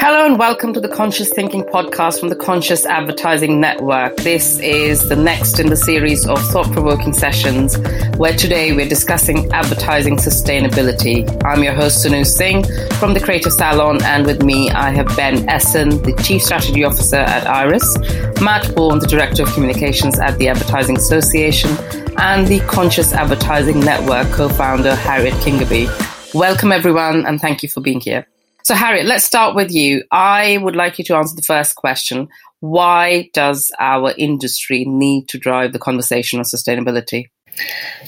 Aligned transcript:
Hello 0.00 0.24
and 0.24 0.38
welcome 0.38 0.72
to 0.72 0.80
the 0.80 0.88
Conscious 0.88 1.28
Thinking 1.28 1.64
podcast 1.64 2.18
from 2.18 2.30
the 2.30 2.36
Conscious 2.36 2.86
Advertising 2.86 3.60
Network. 3.60 4.16
This 4.16 4.58
is 4.60 5.06
the 5.10 5.16
next 5.16 5.60
in 5.60 5.68
the 5.68 5.76
series 5.76 6.26
of 6.26 6.40
thought 6.46 6.72
provoking 6.72 7.12
sessions 7.12 7.76
where 8.16 8.32
today 8.32 8.72
we're 8.72 8.88
discussing 8.88 9.52
advertising 9.52 10.16
sustainability. 10.16 11.28
I'm 11.44 11.62
your 11.62 11.74
host, 11.74 12.06
Sonoo 12.06 12.24
Singh 12.24 12.64
from 12.94 13.12
the 13.12 13.20
Creative 13.20 13.52
Salon, 13.52 14.02
and 14.02 14.24
with 14.24 14.42
me 14.42 14.70
I 14.70 14.90
have 14.90 15.14
Ben 15.14 15.46
Essen, 15.48 15.90
the 16.02 16.14
Chief 16.22 16.42
Strategy 16.42 16.84
Officer 16.84 17.16
at 17.16 17.46
Iris, 17.46 17.98
Matt 18.40 18.74
Bourn, 18.74 19.00
the 19.00 19.06
Director 19.06 19.42
of 19.42 19.52
Communications 19.52 20.18
at 20.18 20.38
the 20.38 20.48
Advertising 20.48 20.96
Association, 20.96 21.76
and 22.18 22.48
the 22.48 22.58
Conscious 22.60 23.12
Advertising 23.12 23.78
Network 23.78 24.28
co 24.32 24.48
founder, 24.48 24.94
Harriet 24.94 25.34
Kingaby. 25.34 25.86
Welcome, 26.34 26.72
everyone, 26.72 27.24
and 27.24 27.40
thank 27.40 27.62
you 27.62 27.68
for 27.68 27.80
being 27.80 28.00
here. 28.00 28.26
So, 28.64 28.74
Harriet, 28.74 29.06
let's 29.06 29.24
start 29.24 29.54
with 29.54 29.70
you. 29.72 30.02
I 30.10 30.58
would 30.58 30.74
like 30.74 30.98
you 30.98 31.04
to 31.06 31.16
answer 31.16 31.36
the 31.36 31.42
first 31.42 31.76
question. 31.76 32.28
Why 32.60 33.30
does 33.32 33.70
our 33.78 34.12
industry 34.18 34.84
need 34.84 35.28
to 35.28 35.38
drive 35.38 35.72
the 35.72 35.78
conversation 35.78 36.40
on 36.40 36.44
sustainability? 36.44 37.26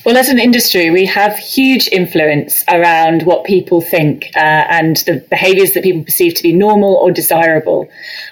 Well, 0.04 0.16
as 0.16 0.30
an 0.30 0.38
industry, 0.38 0.88
we 0.88 1.04
have 1.06 1.36
huge 1.36 1.86
influence 1.88 2.64
around 2.68 3.24
what 3.24 3.44
people 3.44 3.82
think 3.82 4.30
uh, 4.34 4.38
and 4.38 4.96
the 4.98 5.22
behaviours 5.28 5.72
that 5.72 5.82
people 5.82 6.02
perceive 6.04 6.32
to 6.34 6.42
be 6.42 6.54
normal 6.54 6.94
or 6.94 7.10
desirable. 7.10 7.86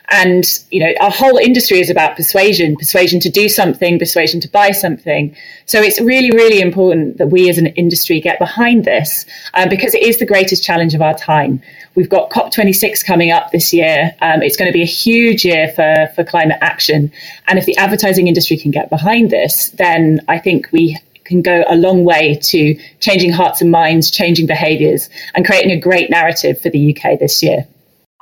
And, 0.09 0.47
you 0.71 0.81
know, 0.81 0.95
our 0.99 1.11
whole 1.11 1.37
industry 1.37 1.79
is 1.79 1.91
about 1.91 2.17
persuasion 2.17 2.75
persuasion 2.77 3.21
to 3.21 3.29
do 3.29 3.51
something, 3.51 3.99
persuasion 3.99 4.41
to 4.41 4.49
buy 4.49 4.71
something. 4.71 5.37
So 5.67 5.83
it's 5.83 6.01
really, 6.01 6.31
really 6.31 6.63
important 6.63 7.19
that 7.19 7.27
we 7.27 7.51
as 7.51 7.59
an 7.59 7.67
industry 7.67 8.19
get 8.19 8.39
behind 8.39 8.87
this 8.87 9.27
um, 9.53 9.69
because 9.69 9.95
it 9.95 10.03
is 10.03 10.19
the 10.19 10.27
greatest 10.27 10.65
challenge 10.65 10.95
of 10.95 11.03
our 11.03 11.19
time. 11.19 11.61
We've 11.95 12.09
got 12.09 12.31
COP26 12.31 13.05
coming 13.05 13.31
up 13.31 13.51
this 13.51 13.75
year. 13.75 14.15
Um, 14.23 14.41
it's 14.43 14.57
going 14.57 14.71
to 14.71 14.73
be 14.73 14.83
a 14.83 14.87
huge 14.87 15.45
year 15.45 15.69
for, 15.69 16.11
for 16.15 16.25
climate 16.25 16.59
action. 16.63 17.13
And 17.47 17.59
if 17.59 17.67
the 17.67 17.77
advertising 17.77 18.27
industry 18.27 18.57
can 18.57 18.71
get 18.71 18.89
behind 18.89 19.31
this, 19.31 19.69
then 19.71 20.21
I 20.29 20.39
think 20.39 20.69
we 20.73 20.97
can 21.29 21.43
go 21.43 21.65
a 21.69 21.77
long 21.77 22.05
way 22.05 22.39
to 22.43 22.75
changing 23.01 23.33
hearts 23.33 23.61
and 23.61 23.71
minds, 23.71 24.11
changing 24.11 24.47
behaviours, 24.47 25.09
and 25.35 25.47
creating 25.47 25.71
a 25.71 25.81
great 25.81 26.11
narrative 26.11 26.61
for 26.61 26.71
the 26.71 26.97
UK 26.97 27.19
this 27.19 27.43
year. 27.43 27.67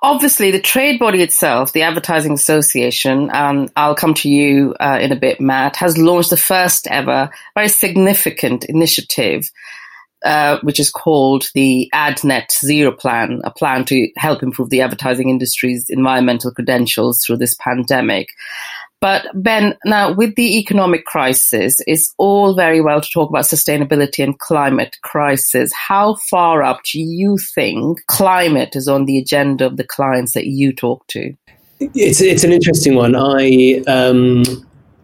Obviously, 0.03 0.51
the 0.51 0.61
trade 0.61 0.99
body 0.99 1.23
itself, 1.23 1.73
the 1.73 1.83
Advertising 1.83 2.33
Association, 2.33 3.31
and 3.33 3.73
I'll 3.77 3.95
come 3.95 4.13
to 4.15 4.29
you 4.29 4.75
uh, 4.79 4.99
in 5.01 5.11
a 5.11 5.17
bit, 5.17 5.41
Matt, 5.41 5.77
has 5.77 5.97
launched 5.97 6.31
the 6.31 6.37
first 6.37 6.87
ever 6.89 7.31
very 7.55 7.69
significant 7.69 8.67
initiative, 8.67 9.51
uh, 10.23 10.59
which 10.63 10.79
is 10.79 10.91
called 10.91 11.49
the 11.55 11.91
AdNet 11.95 12.53
Zero 12.53 12.93
Plan, 12.93 13.41
a 13.45 13.51
plan 13.51 13.87
to 13.87 14.09
help 14.17 14.43
improve 14.43 14.69
the 14.69 14.83
advertising 14.83 15.31
industry's 15.31 15.87
environmental 15.89 16.53
credentials 16.53 17.25
through 17.25 17.39
this 17.39 17.57
pandemic. 17.59 18.29
But 19.01 19.27
Ben, 19.35 19.77
now 19.85 20.13
with 20.13 20.37
the 20.37 20.59
economic 20.59 21.05
crisis, 21.05 21.81
it's 21.87 22.13
all 22.17 22.55
very 22.55 22.81
well 22.81 23.01
to 23.01 23.09
talk 23.11 23.29
about 23.29 23.45
sustainability 23.45 24.25
and 24.25 24.39
climate 24.39 24.97
crisis. 25.03 25.71
How 25.75 26.15
far 26.15 26.63
up 26.63 26.83
do 26.85 27.01
you 27.01 27.37
think 27.37 28.05
climate 28.07 28.75
is 28.75 28.89
on 28.89 29.05
the 29.05 29.19
agenda 29.19 29.67
of 29.67 29.77
the 29.77 29.85
clients 29.85 30.33
that 30.33 30.47
you 30.47 30.73
talk 30.73 31.07
to? 31.09 31.35
It's 31.79 32.23
it's 32.23 32.43
an 32.43 32.53
interesting 32.53 32.95
one. 32.95 33.15
I 33.15 33.83
um, 33.87 34.45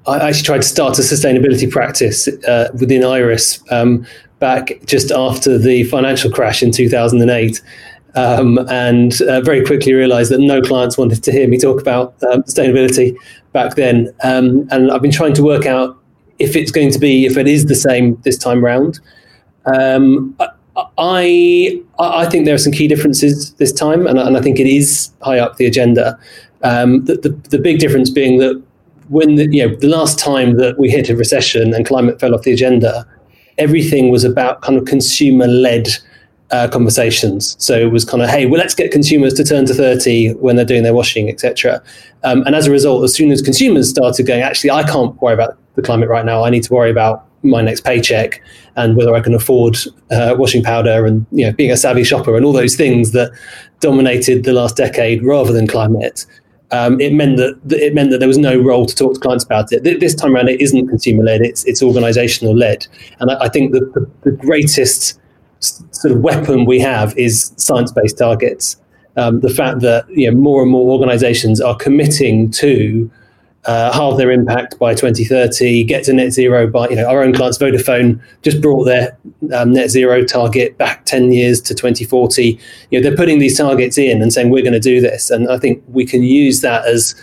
I 0.07 0.17
actually 0.27 0.45
tried 0.45 0.63
to 0.63 0.69
start 0.69 0.99
a 0.99 1.03
sustainability 1.03 1.71
practice 1.71 2.29
uh, 2.29 2.71
within 2.81 3.05
Iris 3.05 3.63
um, 3.71 4.07
back 4.39 4.73
just 4.87 5.11
after 5.11 5.59
the 5.59 5.85
financial 5.85 6.31
crash 6.31 6.63
in 6.63 6.73
2008. 6.73 7.61
Um, 8.15 8.59
and 8.69 9.23
uh, 9.23 9.41
very 9.41 9.65
quickly 9.65 9.95
realized 9.95 10.31
that 10.33 10.41
no 10.41 10.61
clients 10.61 10.99
wanted 10.99 11.23
to 11.23 11.33
hear 11.33 11.49
me 11.49 11.57
talk 11.57 11.81
about 11.81 12.15
um, 12.31 12.43
sustainability 12.43 13.17
back 13.53 13.75
then. 13.75 14.09
Um, 14.23 14.69
and 14.71 14.91
I've 14.91 15.03
been 15.03 15.13
trying 15.13 15.35
to 15.35 15.43
work 15.43 15.67
out 15.67 15.99
if 16.39 16.57
it's 16.57 16.71
going 16.71 16.91
to 16.93 16.99
be, 16.99 17.27
if 17.27 17.37
it 17.37 17.47
is 17.47 17.67
the 17.67 17.75
same 17.75 18.21
this 18.23 18.39
time 18.39 18.65
round. 18.65 19.01
Um, 19.67 20.37
I 20.99 21.81
I 21.99 22.27
think 22.27 22.47
there 22.47 22.55
are 22.55 22.59
some 22.59 22.73
key 22.73 22.89
differences 22.89 23.53
this 23.55 23.73
time, 23.73 24.07
and, 24.07 24.19
and 24.19 24.37
I 24.37 24.41
think 24.41 24.59
it 24.59 24.67
is 24.67 25.11
high 25.23 25.39
up 25.39 25.57
the 25.57 25.67
agenda. 25.67 26.19
Um, 26.63 27.05
the, 27.05 27.17
the, 27.17 27.29
the 27.51 27.59
big 27.59 27.79
difference 27.79 28.09
being 28.09 28.39
that 28.39 28.63
when 29.09 29.35
the, 29.35 29.47
you 29.55 29.67
know 29.67 29.75
the 29.77 29.89
last 29.89 30.19
time 30.19 30.57
that 30.57 30.79
we 30.79 30.91
hit 30.91 31.11
a 31.11 31.17
recession 31.17 31.75
and 31.75 31.87
climate 31.87 32.19
fell 32.21 32.35
off 32.35 32.43
the 32.43 32.53
agenda, 32.53 33.07
everything 33.59 34.11
was 34.11 34.25
about 34.25 34.63
kind 34.63 34.79
of 34.79 34.87
consumer 34.87 35.47
led 35.47 35.89
uh, 36.53 36.69
conversations. 36.69 37.57
So 37.59 37.77
it 37.77 37.91
was 37.91 38.05
kind 38.05 38.23
of, 38.23 38.29
hey, 38.29 38.47
well, 38.47 38.61
let's 38.61 38.75
get 38.75 38.93
consumers 38.93 39.35
to 39.35 39.45
turn 39.45 39.67
to 39.67 39.75
30 39.75 40.35
when 40.35 40.57
they're 40.57 40.65
doing 40.65 40.83
their 40.83 40.95
washing, 40.95 41.29
etc. 41.29 41.83
Um, 42.23 42.43
and 42.43 42.55
as 42.55 42.67
a 42.67 42.71
result, 42.71 43.03
as 43.05 43.15
soon 43.15 43.33
as 43.33 43.43
consumers 43.43 43.89
started 43.89 44.27
going, 44.27 44.43
actually, 44.43 44.71
I 44.71 44.83
can't 44.85 45.21
worry 45.21 45.35
about 45.35 45.59
the 45.75 45.83
climate 45.83 46.09
right 46.09 46.25
now. 46.25 46.45
I 46.45 46.51
need 46.51 46.63
to 46.65 46.73
worry 46.73 46.91
about 46.91 47.27
my 47.43 47.61
next 47.61 47.81
paycheck 47.81 48.41
and 48.77 48.97
whether 48.97 49.15
I 49.15 49.21
can 49.21 49.35
afford 49.35 49.77
uh, 50.11 50.37
washing 50.39 50.63
powder 50.63 51.07
and 51.07 51.27
you 51.33 51.45
know 51.45 51.53
being 51.53 51.73
a 51.73 51.77
savvy 51.77 52.05
shopper 52.05 52.37
and 52.37 52.45
all 52.45 52.53
those 52.53 52.77
things 52.77 53.11
that 53.13 53.33
dominated 53.81 54.45
the 54.45 54.53
last 54.53 54.77
decade 54.77 55.25
rather 55.25 55.53
than 55.53 55.67
climate. 55.67 56.25
Um, 56.71 57.01
it 57.01 57.13
meant 57.13 57.37
that, 57.37 57.61
it 57.71 57.95
meant 57.95 58.11
that 58.13 58.19
there 58.19 58.29
was 58.29 58.39
no 58.39 58.59
role 58.59 58.87
to 58.87 58.95
talk 58.95 59.15
to 59.15 59.21
clients 59.21 59.45
about 59.45 59.73
it. 59.73 59.83
This 59.83 60.15
time 60.15 60.35
around, 60.35 60.49
it 60.49 60.61
isn't 60.61 60.89
consumer 60.89 61.25
led; 61.25 61.43
it's 61.43 61.65
it's 61.65 61.83
organisational 61.83 62.57
led, 62.57 62.87
and 63.21 63.31
I, 63.31 63.45
I 63.45 63.49
think 63.49 63.73
that 63.73 63.93
the, 63.93 64.09
the 64.23 64.37
greatest 64.37 65.21
sort 65.63 66.13
of 66.13 66.21
weapon 66.21 66.65
we 66.65 66.79
have 66.81 67.17
is 67.17 67.53
science-based 67.57 68.19
targets. 68.19 68.77
Um, 69.17 69.41
the 69.41 69.51
fact 69.51 69.81
that 69.81 70.09
you 70.11 70.31
know 70.31 70.37
more 70.37 70.63
and 70.63 70.71
more 70.71 70.91
organisations 70.91 71.61
are 71.61 71.77
committing 71.77 72.51
to 72.53 73.11
uh, 73.65 73.93
halve 73.93 74.17
their 74.17 74.31
impact 74.31 74.79
by 74.79 74.93
2030, 74.93 75.85
get 75.85 76.05
to 76.05 76.13
net 76.13 76.33
zero 76.33 76.67
by 76.67 76.89
you 76.89 76.97
know 76.97 77.07
our 77.07 77.23
own 77.23 77.33
clients. 77.33 77.59
Vodafone 77.59 78.21
just 78.43 78.61
brought 78.61 78.85
their 78.85 79.17
um, 79.55 79.73
net 79.73 79.91
zero 79.91 80.25
target 80.25 80.77
back 80.79 81.05
10 81.05 81.33
years 81.33 81.61
to 81.61 81.75
2040. 81.75 82.59
You 82.91 83.01
know 83.01 83.09
they're 83.09 83.17
putting 83.17 83.39
these 83.39 83.57
targets 83.57 83.99
in 83.99 84.21
and 84.23 84.33
saying 84.33 84.51
we're 84.51 84.63
going 84.63 84.73
to 84.73 84.81
do 84.81 85.01
this, 85.01 85.31
and 85.31 85.49
I 85.49 85.59
think 85.59 85.83
we 85.89 86.05
can 86.05 86.23
use 86.23 86.61
that 86.63 86.87
as 86.87 87.15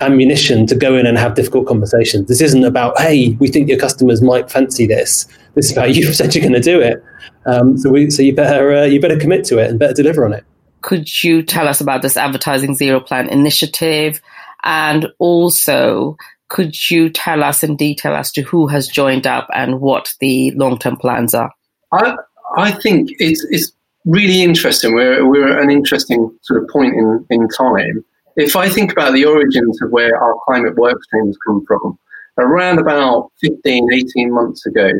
ammunition 0.00 0.66
to 0.66 0.74
go 0.74 0.96
in 0.96 1.06
and 1.06 1.16
have 1.16 1.34
difficult 1.34 1.66
conversations. 1.66 2.28
This 2.28 2.40
isn't 2.40 2.64
about 2.64 2.98
hey, 2.98 3.30
we 3.38 3.48
think 3.48 3.68
your 3.68 3.78
customers 3.78 4.22
might 4.22 4.50
fancy 4.50 4.86
this. 4.86 5.26
This 5.54 5.66
is 5.66 5.72
about 5.72 5.94
you 5.94 6.12
said 6.12 6.34
you're 6.34 6.42
going 6.42 6.54
to 6.54 6.60
do 6.60 6.80
it. 6.80 7.02
Um, 7.46 7.78
so 7.78 7.90
we, 7.90 8.10
so 8.10 8.22
you 8.22 8.34
better 8.34 8.72
uh, 8.72 8.84
you 8.84 9.00
better 9.00 9.18
commit 9.18 9.44
to 9.46 9.58
it 9.58 9.70
and 9.70 9.78
better 9.78 9.94
deliver 9.94 10.24
on 10.24 10.32
it. 10.32 10.44
Could 10.82 11.22
you 11.22 11.42
tell 11.42 11.66
us 11.66 11.80
about 11.80 12.02
this 12.02 12.16
advertising 12.16 12.74
zero 12.74 13.00
plan 13.00 13.28
initiative, 13.28 14.20
and 14.64 15.08
also 15.18 16.16
could 16.48 16.90
you 16.90 17.10
tell 17.10 17.42
us 17.42 17.62
in 17.62 17.76
detail 17.76 18.14
as 18.14 18.30
to 18.32 18.42
who 18.42 18.66
has 18.68 18.86
joined 18.86 19.26
up 19.26 19.48
and 19.52 19.80
what 19.80 20.14
the 20.20 20.52
long 20.52 20.78
term 20.78 20.96
plans 20.96 21.34
are? 21.34 21.52
I 21.92 22.16
I 22.56 22.72
think 22.72 23.10
it's 23.18 23.44
it's 23.50 23.72
really 24.04 24.42
interesting. 24.42 24.94
We're 24.94 25.26
we're 25.26 25.56
at 25.56 25.62
an 25.62 25.70
interesting 25.70 26.36
sort 26.42 26.62
of 26.62 26.68
point 26.68 26.94
in 26.94 27.26
in 27.30 27.48
time. 27.48 28.04
If 28.36 28.54
I 28.54 28.68
think 28.68 28.92
about 28.92 29.14
the 29.14 29.24
origins 29.24 29.80
of 29.80 29.90
where 29.90 30.14
our 30.14 30.34
climate 30.44 30.76
work 30.76 31.02
streams 31.04 31.36
come 31.46 31.64
from, 31.66 31.98
around 32.38 32.78
about 32.78 33.32
15, 33.40 33.92
18 33.92 34.32
months 34.32 34.66
ago, 34.66 34.90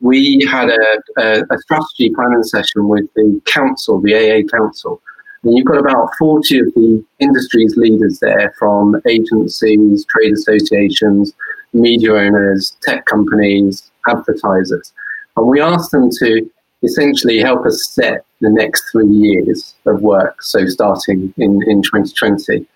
we 0.00 0.46
had 0.48 0.68
a, 0.68 1.02
a, 1.18 1.42
a, 1.50 1.58
strategy 1.58 2.10
planning 2.14 2.42
session 2.44 2.88
with 2.88 3.06
the 3.14 3.40
council, 3.46 4.00
the 4.00 4.14
AA 4.14 4.46
council. 4.56 5.00
And 5.42 5.56
you've 5.56 5.66
got 5.66 5.78
about 5.78 6.10
40 6.18 6.60
of 6.60 6.66
the 6.74 7.04
industry's 7.18 7.76
leaders 7.76 8.20
there 8.20 8.54
from 8.58 9.00
agencies, 9.08 10.04
trade 10.06 10.32
associations, 10.32 11.32
media 11.72 12.14
owners, 12.14 12.76
tech 12.82 13.06
companies, 13.06 13.90
advertisers. 14.06 14.92
And 15.36 15.46
we 15.46 15.60
asked 15.60 15.90
them 15.90 16.10
to 16.10 16.50
essentially 16.84 17.40
help 17.40 17.66
us 17.66 17.90
set 17.90 18.24
the 18.40 18.50
next 18.50 18.84
three 18.92 19.08
years 19.08 19.74
of 19.86 20.00
work, 20.02 20.42
so 20.42 20.66
starting 20.66 21.32
in, 21.38 21.60
in 21.68 21.82
2020. 21.82 22.66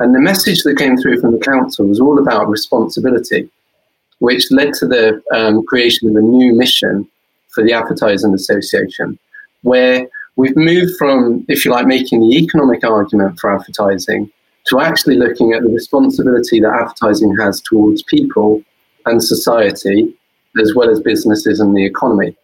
And 0.00 0.14
the 0.14 0.20
message 0.20 0.62
that 0.62 0.78
came 0.78 0.96
through 0.96 1.20
from 1.20 1.32
the 1.32 1.44
council 1.44 1.86
was 1.86 2.00
all 2.00 2.18
about 2.18 2.48
responsibility 2.48 3.50
which 4.22 4.52
led 4.52 4.72
to 4.72 4.86
the 4.86 5.20
um, 5.34 5.66
creation 5.66 6.08
of 6.08 6.14
a 6.14 6.20
new 6.20 6.54
mission 6.54 7.08
for 7.48 7.64
the 7.64 7.72
Advertising 7.72 8.32
Association, 8.32 9.18
where 9.62 10.06
we've 10.36 10.56
moved 10.56 10.96
from, 10.96 11.44
if 11.48 11.64
you 11.64 11.72
like, 11.72 11.88
making 11.88 12.20
the 12.20 12.36
economic 12.36 12.84
argument 12.84 13.40
for 13.40 13.52
advertising 13.52 14.30
to 14.68 14.78
actually 14.78 15.16
looking 15.16 15.54
at 15.54 15.64
the 15.64 15.68
responsibility 15.68 16.60
that 16.60 16.72
advertising 16.72 17.34
has 17.36 17.60
towards 17.62 18.04
people 18.04 18.62
and 19.06 19.24
society, 19.24 20.14
as 20.60 20.72
well 20.72 20.88
as 20.88 21.00
businesses 21.00 21.58
and 21.58 21.76
the 21.76 21.84
economy. 21.84 22.36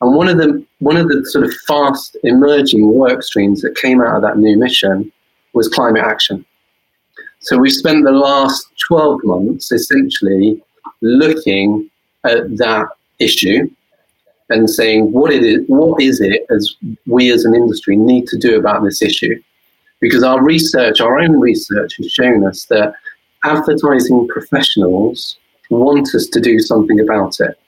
And 0.00 0.14
one 0.14 0.28
of 0.28 0.38
the 0.38 0.64
one 0.78 0.96
of 0.96 1.08
the 1.08 1.26
sort 1.26 1.44
of 1.44 1.52
fast 1.68 2.16
emerging 2.24 2.94
work 2.94 3.22
streams 3.22 3.60
that 3.60 3.76
came 3.76 4.00
out 4.00 4.16
of 4.16 4.22
that 4.22 4.38
new 4.38 4.56
mission 4.56 5.12
was 5.52 5.68
climate 5.68 6.04
action. 6.04 6.42
So 7.42 7.58
we've 7.58 7.72
spent 7.72 8.04
the 8.04 8.12
last 8.12 8.68
12 8.86 9.20
months 9.24 9.72
essentially 9.72 10.62
looking 11.00 11.90
at 12.24 12.56
that 12.56 12.86
issue 13.18 13.68
and 14.48 14.70
saying 14.70 15.12
what 15.12 15.32
it 15.32 15.42
is, 15.42 15.64
what 15.66 16.00
is 16.00 16.20
it 16.20 16.46
as 16.50 16.74
we 17.06 17.32
as 17.32 17.44
an 17.44 17.54
industry 17.54 17.96
need 17.96 18.26
to 18.28 18.38
do 18.38 18.58
about 18.58 18.84
this 18.84 19.02
issue? 19.02 19.42
Because 20.00 20.22
our 20.22 20.42
research, 20.42 21.00
our 21.00 21.18
own 21.18 21.40
research, 21.40 21.96
has 21.96 22.12
shown 22.12 22.46
us 22.46 22.66
that 22.66 22.94
advertising 23.44 24.28
professionals 24.28 25.36
want 25.70 26.14
us 26.14 26.26
to 26.26 26.40
do 26.40 26.60
something 26.60 27.00
about 27.00 27.40
it. 27.40 27.58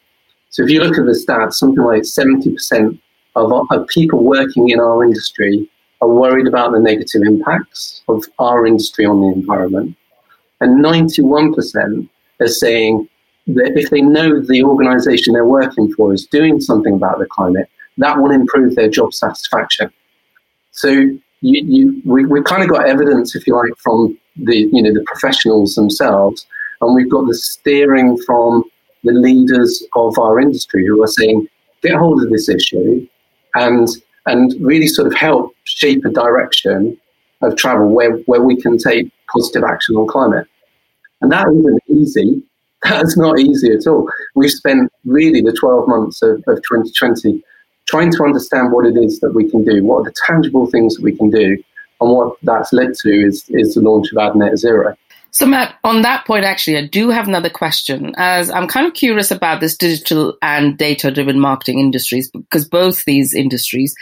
So 0.51 0.63
if 0.63 0.71
you 0.71 0.81
look 0.83 0.99
at 0.99 1.05
the 1.05 1.13
stats, 1.13 1.55
something 1.55 1.83
like 1.83 2.03
70% 2.03 2.99
of, 3.35 3.53
of 3.71 3.89
people 3.89 4.23
working 4.23 4.71
in 4.71 4.79
our 4.79 5.03
industry 5.03 5.69
are 6.01 6.09
worried 6.09 6.47
about 6.47 6.73
the 6.73 6.81
negative 6.81 7.23
impacts 7.23 8.03
of 8.09 8.25
our 8.39 8.67
industry 8.67 9.07
on 9.07 9.21
the 9.21 9.29
environment. 9.29 9.97
And 10.61 10.85
91% 10.85 12.09
are 12.41 12.47
saying 12.47 13.09
that 13.47 13.73
if 13.77 13.91
they 13.91 14.01
know 14.01 14.41
the 14.41 14.63
organization 14.63 15.35
they're 15.35 15.45
working 15.45 15.93
for 15.95 16.13
is 16.13 16.27
doing 16.27 16.61
something 16.61 16.95
about 16.95 17.19
the 17.19 17.27
climate, 17.27 17.69
that 17.99 18.19
will 18.19 18.31
improve 18.31 18.75
their 18.75 18.89
job 18.89 19.13
satisfaction. 19.15 19.91
So 20.73 20.91
you, 20.91 21.21
you, 21.41 22.03
we, 22.05 22.25
we've 22.25 22.45
kind 22.45 22.63
of 22.63 22.71
got 22.71 22.89
evidence, 22.89 23.37
if 23.37 23.47
you 23.47 23.55
like, 23.55 23.77
from 23.79 24.19
the, 24.37 24.69
you 24.73 24.83
know, 24.83 24.93
the 24.93 25.05
professionals 25.07 25.75
themselves, 25.75 26.47
and 26.81 26.95
we've 26.95 27.11
got 27.11 27.27
the 27.27 27.35
steering 27.35 28.19
from 28.27 28.65
the 29.05 29.13
leaders 29.13 29.85
of 29.95 30.19
our 30.19 30.41
industry 30.41 30.87
who 30.87 31.03
are 31.03 31.09
saying, 31.09 31.47
get 31.83 31.95
hold 31.95 32.23
of 32.23 32.31
this 32.31 32.49
issue 32.49 33.07
and, 33.55 33.89
and 34.27 34.55
really 34.61 34.87
sort 34.87 35.07
of 35.07 35.15
help 35.15 35.55
shape 35.65 36.05
a 36.05 36.11
direction 36.11 36.99
of 37.43 37.57
travel 37.57 37.89
where, 37.91 38.17
where 38.27 38.43
we 38.43 38.61
can 38.61 38.79
take 38.79 39.11
positive 39.31 39.65
action 39.65 39.97
on 39.97 40.07
climate. 40.07 40.47
And 41.21 41.31
that 41.33 41.47
isn't 41.49 41.83
easy 41.89 42.43
that's 42.91 43.17
not 43.17 43.39
easy 43.39 43.73
at 43.73 43.87
all. 43.87 44.09
We've 44.35 44.51
spent 44.51 44.93
really 45.05 45.41
the 45.41 45.53
12 45.53 45.89
months 45.89 46.21
of, 46.23 46.37
of 46.47 46.57
2020 46.57 47.43
trying 47.89 48.13
to 48.13 48.25
understand 48.25 48.73
what 48.73 48.87
it 48.87 48.97
is 48.97 49.21
that 49.21 49.35
we 49.35 49.49
can 49.49 49.65
do, 49.65 49.83
what 49.85 50.01
are 50.01 50.05
the 50.05 50.15
tangible 50.27 50.67
things 50.67 50.97
that 50.97 51.03
we 51.03 51.17
can 51.17 51.31
do, 51.31 51.57
and 52.01 52.11
what 52.11 52.37
that's 52.43 52.73
led 52.73 52.95
to 52.95 53.11
is, 53.11 53.45
is 53.49 53.75
the 53.75 53.81
launch 53.81 54.11
of 54.13 54.19
AdNet 54.19 54.57
Zero. 54.57 54.97
So, 55.35 55.47
Matt, 55.47 55.75
on 55.83 56.03
that 56.03 56.25
point, 56.27 56.45
actually, 56.45 56.77
I 56.77 56.87
do 56.87 57.11
have 57.11 57.27
another 57.27 57.51
question. 57.51 58.15
As 58.17 58.51
I'm 58.51 58.69
kind 58.69 58.87
of 58.87 58.95
curious 58.95 59.33
about 59.33 59.61
this 59.61 59.77
digital 59.77 60.39
and 60.43 60.79
data 60.79 61.11
driven 61.11 61.41
marketing 61.41 61.81
industries, 61.81 62.31
because 62.31 62.69
both 62.69 63.05
these 63.05 63.35
industries 63.35 63.97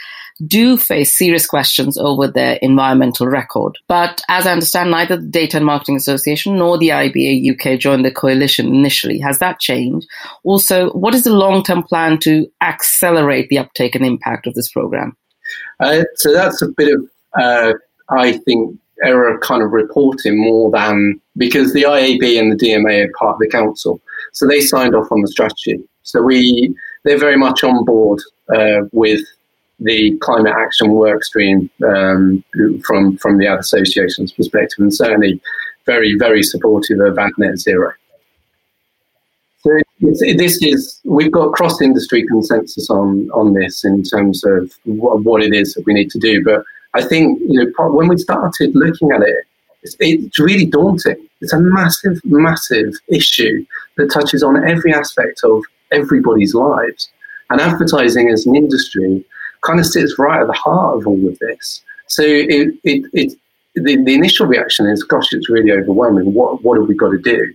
do 0.45 0.77
face 0.77 1.17
serious 1.17 1.47
questions 1.47 1.97
over 1.97 2.27
their 2.27 2.59
environmental 2.61 3.25
record. 3.25 3.79
But 3.87 4.21
as 4.29 4.45
I 4.45 4.51
understand, 4.51 4.91
neither 4.91 5.17
the 5.17 5.27
Data 5.27 5.57
and 5.57 5.65
Marketing 5.65 5.95
Association 5.95 6.55
nor 6.55 6.77
the 6.77 6.89
IBA 6.89 7.51
UK 7.51 7.79
joined 7.79 8.05
the 8.05 8.11
coalition 8.11 8.67
initially. 8.67 9.17
Has 9.17 9.39
that 9.39 9.59
changed? 9.59 10.07
Also, 10.43 10.91
what 10.91 11.15
is 11.15 11.23
the 11.23 11.33
long 11.33 11.63
term 11.63 11.81
plan 11.81 12.19
to 12.19 12.47
accelerate 12.61 13.49
the 13.49 13.57
uptake 13.57 13.95
and 13.95 14.05
impact 14.05 14.45
of 14.45 14.53
this 14.53 14.71
program? 14.71 15.17
Uh, 15.79 16.03
so 16.13 16.31
that's 16.31 16.61
a 16.61 16.67
bit 16.67 16.93
of, 16.93 17.09
uh, 17.39 17.73
I 18.09 18.33
think, 18.37 18.79
error 19.03 19.37
kind 19.39 19.63
of 19.63 19.71
reporting 19.71 20.39
more 20.39 20.71
than 20.71 21.19
because 21.37 21.73
the 21.73 21.83
IAB 21.83 22.39
and 22.39 22.51
the 22.51 22.65
DMA 22.65 23.05
are 23.05 23.11
part 23.17 23.35
of 23.35 23.39
the 23.39 23.49
council, 23.49 24.01
so 24.31 24.47
they 24.47 24.61
signed 24.61 24.95
off 24.95 25.11
on 25.11 25.21
the 25.21 25.27
strategy. 25.27 25.79
So 26.03 26.21
we 26.21 26.75
they're 27.03 27.19
very 27.19 27.37
much 27.37 27.63
on 27.63 27.83
board 27.85 28.21
uh, 28.55 28.81
with 28.91 29.21
the 29.79 30.17
climate 30.19 30.53
action 30.55 30.91
work 30.91 31.23
stream 31.23 31.69
um, 31.85 32.43
from 32.85 33.17
from 33.17 33.37
the 33.37 33.47
association's 33.47 34.31
perspective, 34.31 34.79
and 34.79 34.93
certainly 34.93 35.41
very 35.85 36.15
very 36.17 36.43
supportive 36.43 36.99
of 36.99 37.17
net 37.37 37.57
zero. 37.57 37.93
So 39.59 39.71
this 40.01 40.61
is 40.61 40.99
we've 41.05 41.31
got 41.31 41.53
cross 41.53 41.81
industry 41.81 42.25
consensus 42.27 42.89
on 42.89 43.29
on 43.31 43.53
this 43.53 43.83
in 43.83 44.03
terms 44.03 44.43
of 44.43 44.71
what, 44.83 45.23
what 45.23 45.41
it 45.41 45.53
is 45.53 45.73
that 45.73 45.85
we 45.85 45.93
need 45.93 46.11
to 46.11 46.19
do, 46.19 46.43
but 46.43 46.63
I 46.95 47.03
think 47.03 47.39
you 47.47 47.73
know 47.77 47.91
when 47.91 48.07
we 48.07 48.17
started 48.17 48.75
looking 48.75 49.11
at 49.11 49.21
it, 49.21 49.45
it's, 49.83 49.95
it's 49.99 50.39
really 50.39 50.65
daunting. 50.65 51.27
It's 51.41 51.53
a 51.53 51.59
massive, 51.59 52.19
massive 52.23 52.93
issue 53.09 53.65
that 53.97 54.11
touches 54.11 54.43
on 54.43 54.67
every 54.67 54.93
aspect 54.93 55.41
of 55.43 55.63
everybody's 55.91 56.55
lives. 56.55 57.09
And 57.49 57.59
advertising 57.61 58.29
as 58.29 58.45
an 58.45 58.55
industry 58.55 59.23
kind 59.61 59.79
of 59.79 59.85
sits 59.85 60.17
right 60.17 60.41
at 60.41 60.47
the 60.47 60.53
heart 60.53 60.97
of 60.97 61.07
all 61.07 61.27
of 61.27 61.37
this. 61.39 61.81
So 62.07 62.23
it, 62.23 62.73
it, 62.83 63.05
it 63.13 63.37
the, 63.75 63.97
the 64.03 64.13
initial 64.13 64.47
reaction 64.47 64.87
is, 64.87 65.03
gosh, 65.03 65.33
it's 65.33 65.49
really 65.49 65.71
overwhelming. 65.71 66.33
What, 66.33 66.63
what 66.63 66.79
have 66.79 66.87
we 66.87 66.95
got 66.95 67.09
to 67.09 67.17
do? 67.17 67.53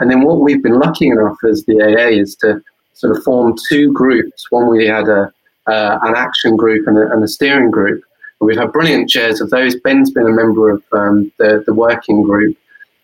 And 0.00 0.10
then 0.10 0.22
what 0.22 0.40
we've 0.40 0.62
been 0.62 0.78
lucky 0.78 1.08
enough 1.08 1.36
as 1.48 1.64
the 1.64 1.82
AA 1.82 2.20
is 2.20 2.36
to 2.36 2.62
sort 2.94 3.16
of 3.16 3.22
form 3.24 3.54
two 3.68 3.92
groups. 3.92 4.46
One, 4.50 4.68
we 4.70 4.86
had 4.86 5.08
a, 5.08 5.32
uh, 5.66 5.98
an 6.02 6.14
action 6.14 6.56
group 6.56 6.86
and 6.86 6.96
a, 6.96 7.10
and 7.12 7.22
a 7.22 7.28
steering 7.28 7.70
group. 7.70 8.02
We've 8.40 8.56
had 8.56 8.72
brilliant 8.72 9.10
chairs 9.10 9.40
of 9.40 9.50
those. 9.50 9.74
Ben's 9.80 10.10
been 10.10 10.26
a 10.26 10.32
member 10.32 10.70
of 10.70 10.82
um, 10.92 11.32
the, 11.38 11.62
the 11.66 11.74
working 11.74 12.22
group. 12.22 12.56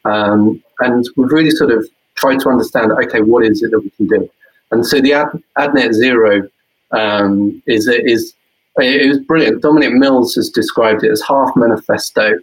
Um, 0.04 0.62
and 0.80 1.08
we've 1.16 1.30
really 1.30 1.50
sort 1.50 1.70
of 1.70 1.88
tried 2.14 2.40
to 2.40 2.48
understand, 2.48 2.92
okay, 2.92 3.20
what 3.20 3.44
is 3.44 3.62
it 3.62 3.70
that 3.72 3.80
we 3.80 3.90
can 3.90 4.06
do? 4.06 4.30
And 4.70 4.86
so 4.86 5.00
the 5.00 5.12
Ad, 5.12 5.28
AdNet 5.58 5.92
Zero 5.92 6.48
um, 6.92 7.62
is, 7.66 7.88
is 7.88 8.34
it 8.76 9.08
was 9.08 9.18
brilliant. 9.20 9.62
Dominic 9.62 9.92
Mills 9.92 10.34
has 10.34 10.50
described 10.50 11.04
it 11.04 11.10
as 11.10 11.22
half 11.22 11.50
manifesto, 11.56 12.38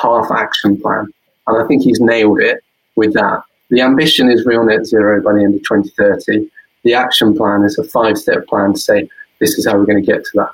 half 0.00 0.30
action 0.30 0.80
plan. 0.80 1.06
And 1.46 1.62
I 1.62 1.66
think 1.66 1.82
he's 1.82 2.00
nailed 2.00 2.40
it 2.40 2.62
with 2.96 3.14
that. 3.14 3.42
The 3.70 3.80
ambition 3.80 4.30
is 4.30 4.46
real 4.46 4.64
net 4.64 4.86
zero 4.86 5.22
by 5.22 5.32
the 5.32 5.42
end 5.42 5.54
of 5.54 5.62
2030. 5.62 6.48
The 6.84 6.94
action 6.94 7.36
plan 7.36 7.64
is 7.64 7.78
a 7.78 7.84
five 7.84 8.18
step 8.18 8.46
plan 8.46 8.74
to 8.74 8.78
say, 8.78 9.08
this 9.40 9.58
is 9.58 9.66
how 9.66 9.76
we're 9.76 9.86
going 9.86 10.04
to 10.04 10.06
get 10.06 10.24
to 10.24 10.30
that. 10.34 10.50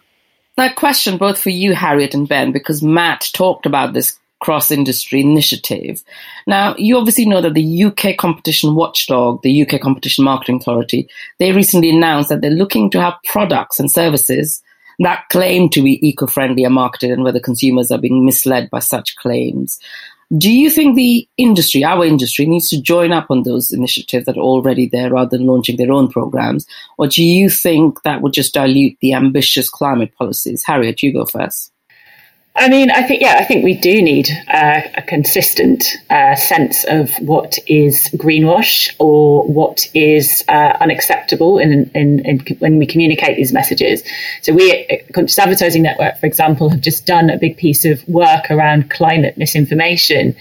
That 0.59 0.75
question 0.75 1.19
both 1.19 1.41
for 1.41 1.51
you, 1.51 1.73
Harriet 1.73 2.15
and 2.15 2.29
Ben, 2.29 2.51
because 2.51 2.83
Matt 2.83 3.31
talked 3.33 3.65
about 3.65 3.93
this 3.93 4.19
cross 4.41 4.73
industry 4.73 5.21
initiative. 5.21 6.03
Now, 6.49 6.75
you 6.77 6.99
obviously 6.99 7.27
know 7.27 7.41
that 7.41 7.55
the 7.55 7.85
UK 7.85 8.17
competition 8.17 8.75
watchdog, 8.75 9.43
the 9.43 9.63
UK 9.63 9.81
Competition 9.81 10.25
Marketing 10.25 10.57
Authority, 10.57 11.09
they 11.39 11.53
recently 11.53 11.91
announced 11.91 12.29
that 12.31 12.41
they're 12.41 12.51
looking 12.51 12.91
to 12.91 13.01
have 13.01 13.15
products 13.25 13.79
and 13.79 13.89
services 13.89 14.61
that 14.99 15.29
claim 15.31 15.69
to 15.71 15.83
be 15.83 16.07
eco 16.07 16.27
friendly 16.27 16.65
are 16.65 16.71
marketed 16.71 17.13
and 17.13 17.23
whether 17.23 17.39
consumers 17.39 17.91
are 17.91 17.99
being 17.99 18.25
misled 18.25 18.69
by 18.69 18.81
such 18.81 19.15
claims. 19.17 19.79
Do 20.37 20.53
you 20.53 20.69
think 20.69 20.95
the 20.95 21.27
industry, 21.39 21.83
our 21.85 22.05
industry, 22.05 22.45
needs 22.45 22.69
to 22.69 22.83
join 22.83 23.13
up 23.13 23.31
on 23.31 23.45
those 23.45 23.73
initiatives 23.73 24.27
that 24.27 24.37
are 24.37 24.41
already 24.41 24.87
there 24.87 25.11
rather 25.11 25.39
than 25.39 25.47
launching 25.47 25.79
their 25.79 25.91
own 25.91 26.09
programs? 26.09 26.67
Or 26.99 27.07
do 27.07 27.25
you 27.25 27.49
think 27.49 28.03
that 28.03 28.21
would 28.21 28.35
just 28.35 28.53
dilute 28.53 28.99
the 29.01 29.15
ambitious 29.15 29.71
climate 29.71 30.15
policies? 30.19 30.63
Harriet, 30.63 31.03
you 31.03 31.15
go 31.15 31.25
first. 31.25 31.73
I 32.59 32.69
mean, 32.69 32.91
I 32.91 33.03
think, 33.03 33.23
yeah, 33.23 33.37
I 33.39 33.45
think 33.45 33.65
we 33.65 33.75
do 33.75 34.03
need 34.03 34.29
uh, 34.49 34.81
a 34.97 35.03
consistent 35.03 35.97
uh, 36.11 36.35
sense 36.35 36.85
of 36.85 37.11
what 37.21 37.57
is 37.69 38.11
greenwash 38.17 38.95
or 38.99 39.47
what 39.47 39.87
is 39.95 40.43
uh, 40.49 40.77
unacceptable 40.81 41.59
in, 41.59 41.89
in, 41.95 42.19
in, 42.27 42.41
when 42.59 42.79
we 42.79 42.87
communicate 42.87 43.37
these 43.37 43.53
messages. 43.53 44.03
So, 44.43 44.53
we 44.53 44.73
at 44.73 45.13
Conscious 45.13 45.39
Advertising 45.39 45.83
Network, 45.83 46.19
for 46.19 46.27
example, 46.27 46.69
have 46.69 46.81
just 46.81 47.07
done 47.07 47.31
a 47.31 47.39
big 47.39 47.57
piece 47.57 47.85
of 47.85 48.07
work 48.09 48.51
around 48.51 48.91
climate 48.91 49.39
misinformation 49.39 50.35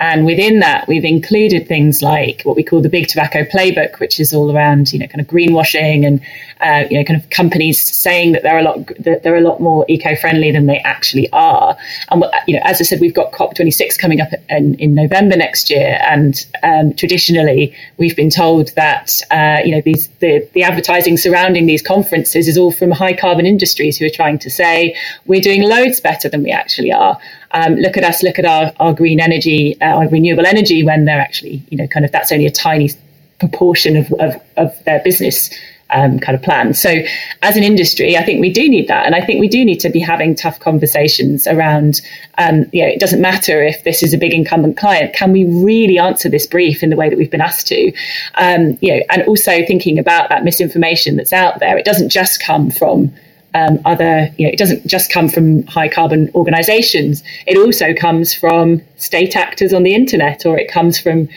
and 0.00 0.24
within 0.24 0.60
that, 0.60 0.88
we've 0.88 1.04
included 1.04 1.68
things 1.68 2.02
like 2.02 2.40
what 2.44 2.56
we 2.56 2.64
call 2.64 2.80
the 2.80 2.88
Big 2.88 3.06
Tobacco 3.06 3.44
Playbook, 3.44 4.00
which 4.00 4.18
is 4.18 4.32
all 4.32 4.50
around, 4.50 4.94
you 4.94 4.98
know, 4.98 5.06
kind 5.06 5.20
of 5.20 5.26
greenwashing 5.26 6.06
and, 6.06 6.22
uh, 6.62 6.88
you 6.90 6.96
know, 6.96 7.04
kind 7.04 7.22
of 7.22 7.28
companies 7.28 7.82
saying 7.82 8.32
that 8.32 8.42
they're 8.42 8.58
a 8.58 8.62
lot 8.62 8.86
that 9.00 9.22
they're 9.22 9.36
a 9.36 9.42
lot 9.42 9.60
more 9.60 9.84
eco-friendly 9.88 10.52
than 10.52 10.64
they 10.64 10.78
actually 10.78 11.28
are. 11.32 11.76
And 12.10 12.24
you 12.46 12.56
know, 12.56 12.62
as 12.64 12.80
I 12.80 12.84
said, 12.84 13.00
we've 13.00 13.12
got 13.12 13.32
COP26 13.32 13.98
coming 13.98 14.22
up 14.22 14.30
in, 14.48 14.74
in 14.76 14.94
November 14.94 15.36
next 15.36 15.68
year, 15.68 15.98
and 16.06 16.46
um, 16.62 16.94
traditionally 16.94 17.74
we've 17.98 18.16
been 18.16 18.30
told 18.30 18.74
that 18.76 19.20
uh, 19.30 19.58
you 19.62 19.72
know 19.72 19.82
these 19.82 20.08
the 20.20 20.48
the 20.54 20.62
advertising 20.62 21.18
surrounding 21.18 21.66
these 21.66 21.82
conferences 21.82 22.48
is 22.48 22.56
all 22.56 22.72
from 22.72 22.90
high 22.90 23.14
carbon 23.14 23.44
industries 23.44 23.98
who 23.98 24.06
are 24.06 24.10
trying 24.10 24.38
to 24.38 24.48
say 24.48 24.96
we're 25.26 25.42
doing 25.42 25.62
loads 25.62 26.00
better 26.00 26.30
than 26.30 26.42
we 26.42 26.50
actually 26.50 26.90
are 26.90 27.20
um, 27.52 27.74
look 27.74 27.96
at 27.96 28.04
us, 28.04 28.22
look 28.22 28.38
at 28.38 28.44
our, 28.44 28.72
our 28.80 28.92
green 28.92 29.20
energy, 29.20 29.80
uh, 29.80 29.96
our 29.96 30.08
renewable 30.08 30.46
energy, 30.46 30.82
when 30.82 31.04
they're 31.04 31.20
actually, 31.20 31.62
you 31.70 31.76
know, 31.76 31.86
kind 31.86 32.04
of 32.04 32.12
that's 32.12 32.32
only 32.32 32.46
a 32.46 32.50
tiny 32.50 32.90
proportion 33.38 33.96
of, 33.96 34.12
of, 34.14 34.40
of 34.56 34.84
their 34.84 35.00
business 35.00 35.50
um, 35.92 36.18
kind 36.18 36.36
of 36.36 36.42
plan. 36.42 36.74
So, 36.74 37.02
as 37.42 37.56
an 37.56 37.64
industry, 37.64 38.16
I 38.16 38.22
think 38.22 38.40
we 38.40 38.52
do 38.52 38.68
need 38.68 38.88
that, 38.88 39.06
and 39.06 39.14
I 39.14 39.20
think 39.20 39.40
we 39.40 39.48
do 39.48 39.64
need 39.64 39.80
to 39.80 39.90
be 39.90 39.98
having 39.98 40.34
tough 40.34 40.60
conversations 40.60 41.46
around. 41.46 42.00
Um, 42.38 42.66
you 42.72 42.82
know, 42.82 42.88
it 42.88 43.00
doesn't 43.00 43.20
matter 43.20 43.62
if 43.62 43.84
this 43.84 44.02
is 44.02 44.14
a 44.14 44.18
big 44.18 44.32
incumbent 44.32 44.76
client. 44.76 45.12
Can 45.14 45.32
we 45.32 45.44
really 45.44 45.98
answer 45.98 46.28
this 46.28 46.46
brief 46.46 46.82
in 46.82 46.90
the 46.90 46.96
way 46.96 47.08
that 47.08 47.18
we've 47.18 47.30
been 47.30 47.40
asked 47.40 47.66
to? 47.68 47.92
Um, 48.34 48.78
you 48.80 48.94
know, 48.94 49.02
and 49.10 49.22
also 49.24 49.64
thinking 49.66 49.98
about 49.98 50.28
that 50.28 50.44
misinformation 50.44 51.16
that's 51.16 51.32
out 51.32 51.58
there. 51.58 51.76
It 51.76 51.84
doesn't 51.84 52.10
just 52.10 52.42
come 52.42 52.70
from 52.70 53.12
um, 53.54 53.80
other, 53.84 54.28
you 54.36 54.46
know, 54.46 54.52
it 54.52 54.58
doesn't 54.58 54.86
just 54.86 55.10
come 55.10 55.28
from 55.28 55.64
high 55.64 55.88
carbon 55.88 56.30
organizations. 56.34 57.22
It 57.46 57.56
also 57.56 57.94
comes 57.94 58.34
from 58.34 58.82
state 58.96 59.36
actors 59.36 59.72
on 59.72 59.82
the 59.82 59.94
internet, 59.94 60.46
or 60.46 60.58
it 60.58 60.70
comes 60.70 60.98
from 61.00 61.28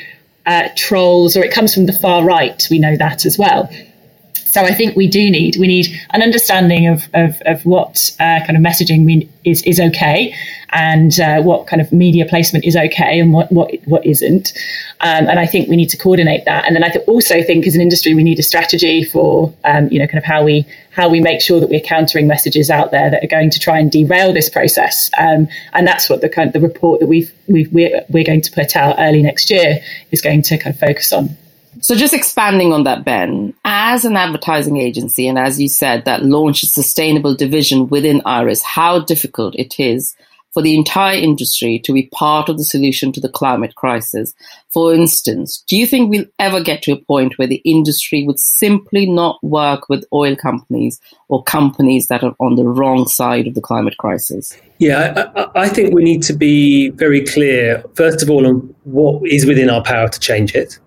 uh, 0.45 0.69
trolls, 0.75 1.35
or 1.35 1.43
it 1.43 1.51
comes 1.51 1.73
from 1.73 1.85
the 1.85 1.93
far 1.93 2.23
right. 2.23 2.61
We 2.69 2.79
know 2.79 2.95
that 2.97 3.25
as 3.25 3.37
well. 3.37 3.69
So 4.53 4.61
I 4.61 4.71
think 4.71 4.95
we 4.95 5.07
do 5.07 5.31
need 5.31 5.57
we 5.57 5.65
need 5.65 5.87
an 6.11 6.21
understanding 6.21 6.87
of 6.87 7.09
of, 7.15 7.41
of 7.47 7.65
what 7.65 8.11
uh, 8.19 8.37
kind 8.45 8.55
of 8.55 8.61
messaging 8.61 9.03
we, 9.03 9.27
is 9.43 9.63
is 9.63 9.79
okay, 9.79 10.35
and 10.69 11.19
uh, 11.19 11.41
what 11.41 11.65
kind 11.65 11.81
of 11.81 11.91
media 11.91 12.27
placement 12.27 12.63
is 12.63 12.75
okay, 12.75 13.19
and 13.19 13.33
what 13.33 13.51
what 13.51 13.73
what 13.85 14.05
isn't. 14.05 14.53
Um, 14.99 15.27
and 15.27 15.39
I 15.39 15.47
think 15.47 15.69
we 15.69 15.75
need 15.75 15.89
to 15.89 15.97
coordinate 15.97 16.45
that. 16.45 16.67
And 16.67 16.75
then 16.75 16.83
I 16.83 16.89
th- 16.89 17.03
also 17.07 17.41
think 17.41 17.65
as 17.65 17.73
an 17.73 17.81
industry 17.81 18.13
we 18.13 18.21
need 18.21 18.37
a 18.37 18.43
strategy 18.43 19.03
for 19.03 19.51
um, 19.63 19.87
you 19.87 19.97
know 19.97 20.05
kind 20.05 20.19
of 20.19 20.23
how 20.23 20.43
we 20.43 20.67
how 20.91 21.09
we 21.09 21.19
make 21.19 21.41
sure 21.41 21.59
that 21.59 21.69
we're 21.69 21.79
countering 21.79 22.27
messages 22.27 22.69
out 22.69 22.91
there 22.91 23.09
that 23.09 23.23
are 23.23 23.33
going 23.35 23.49
to 23.49 23.59
try 23.59 23.79
and 23.79 23.91
derail 23.91 24.33
this 24.33 24.49
process. 24.49 25.09
Um, 25.17 25.47
and 25.73 25.87
that's 25.87 26.11
what 26.11 26.21
the 26.21 26.29
kind 26.29 26.45
of 26.45 26.53
the 26.53 26.59
report 26.59 26.99
that 26.99 27.07
we've, 27.07 27.33
we've 27.47 27.73
we're, 27.73 28.05
we're 28.09 28.23
going 28.23 28.41
to 28.41 28.51
put 28.51 28.75
out 28.75 28.97
early 28.99 29.23
next 29.23 29.49
year 29.49 29.79
is 30.11 30.21
going 30.21 30.43
to 30.43 30.59
kind 30.59 30.75
of 30.75 30.79
focus 30.79 31.11
on. 31.11 31.35
So, 31.81 31.95
just 31.95 32.13
expanding 32.13 32.71
on 32.73 32.83
that, 32.83 33.03
Ben, 33.03 33.53
as 33.65 34.05
an 34.05 34.15
advertising 34.15 34.77
agency, 34.77 35.27
and 35.27 35.39
as 35.39 35.59
you 35.59 35.67
said, 35.67 36.05
that 36.05 36.23
launched 36.23 36.63
a 36.63 36.67
sustainable 36.67 37.35
division 37.35 37.89
within 37.89 38.21
Iris, 38.25 38.61
how 38.61 38.99
difficult 38.99 39.55
it 39.55 39.79
is 39.79 40.15
for 40.53 40.61
the 40.61 40.75
entire 40.75 41.17
industry 41.17 41.79
to 41.79 41.91
be 41.91 42.09
part 42.13 42.47
of 42.47 42.57
the 42.57 42.63
solution 42.63 43.11
to 43.11 43.19
the 43.19 43.29
climate 43.29 43.75
crisis. 43.75 44.33
For 44.69 44.93
instance, 44.93 45.63
do 45.67 45.75
you 45.75 45.87
think 45.87 46.09
we'll 46.09 46.25
ever 46.37 46.61
get 46.61 46.83
to 46.83 46.91
a 46.91 47.01
point 47.01 47.37
where 47.37 47.47
the 47.47 47.61
industry 47.65 48.23
would 48.25 48.39
simply 48.39 49.09
not 49.09 49.43
work 49.43 49.89
with 49.89 50.05
oil 50.13 50.35
companies 50.35 51.01
or 51.27 51.43
companies 51.43 52.07
that 52.07 52.23
are 52.23 52.35
on 52.39 52.55
the 52.55 52.65
wrong 52.65 53.07
side 53.07 53.47
of 53.47 53.55
the 53.55 53.61
climate 53.61 53.97
crisis? 53.97 54.55
Yeah, 54.77 55.31
I, 55.35 55.63
I 55.63 55.69
think 55.69 55.93
we 55.93 56.03
need 56.03 56.21
to 56.23 56.33
be 56.33 56.89
very 56.89 57.25
clear, 57.25 57.83
first 57.95 58.21
of 58.21 58.29
all, 58.29 58.45
on 58.45 58.75
what 58.83 59.27
is 59.27 59.47
within 59.47 59.71
our 59.71 59.81
power 59.81 60.07
to 60.07 60.19
change 60.19 60.53
it 60.53 60.77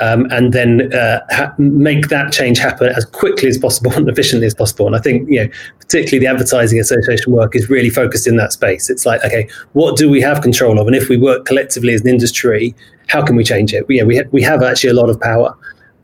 um, 0.00 0.26
and 0.30 0.52
then 0.52 0.92
uh, 0.92 1.20
ha- 1.30 1.54
make 1.58 2.08
that 2.08 2.32
change 2.32 2.58
happen 2.58 2.88
as 2.88 3.04
quickly 3.04 3.48
as 3.48 3.58
possible 3.58 3.92
and 3.96 4.08
efficiently 4.08 4.46
as 4.46 4.54
possible. 4.54 4.86
And 4.86 4.96
I 4.96 5.00
think, 5.00 5.28
you 5.28 5.44
know, 5.44 5.50
particularly 5.78 6.18
the 6.18 6.26
advertising 6.26 6.80
association 6.80 7.32
work 7.32 7.54
is 7.54 7.70
really 7.70 7.90
focused 7.90 8.26
in 8.26 8.36
that 8.36 8.52
space. 8.52 8.90
It's 8.90 9.06
like, 9.06 9.24
okay, 9.24 9.48
what 9.72 9.96
do 9.96 10.08
we 10.08 10.20
have 10.20 10.42
control 10.42 10.78
of? 10.78 10.86
And 10.86 10.96
if 10.96 11.08
we 11.08 11.16
work 11.16 11.44
collectively 11.44 11.94
as 11.94 12.00
an 12.00 12.08
industry, 12.08 12.74
how 13.08 13.24
can 13.24 13.36
we 13.36 13.44
change 13.44 13.72
it? 13.72 13.88
Know, 13.88 14.04
we, 14.04 14.16
ha- 14.16 14.28
we 14.32 14.42
have 14.42 14.62
actually 14.62 14.90
a 14.90 14.94
lot 14.94 15.10
of 15.10 15.20
power. 15.20 15.56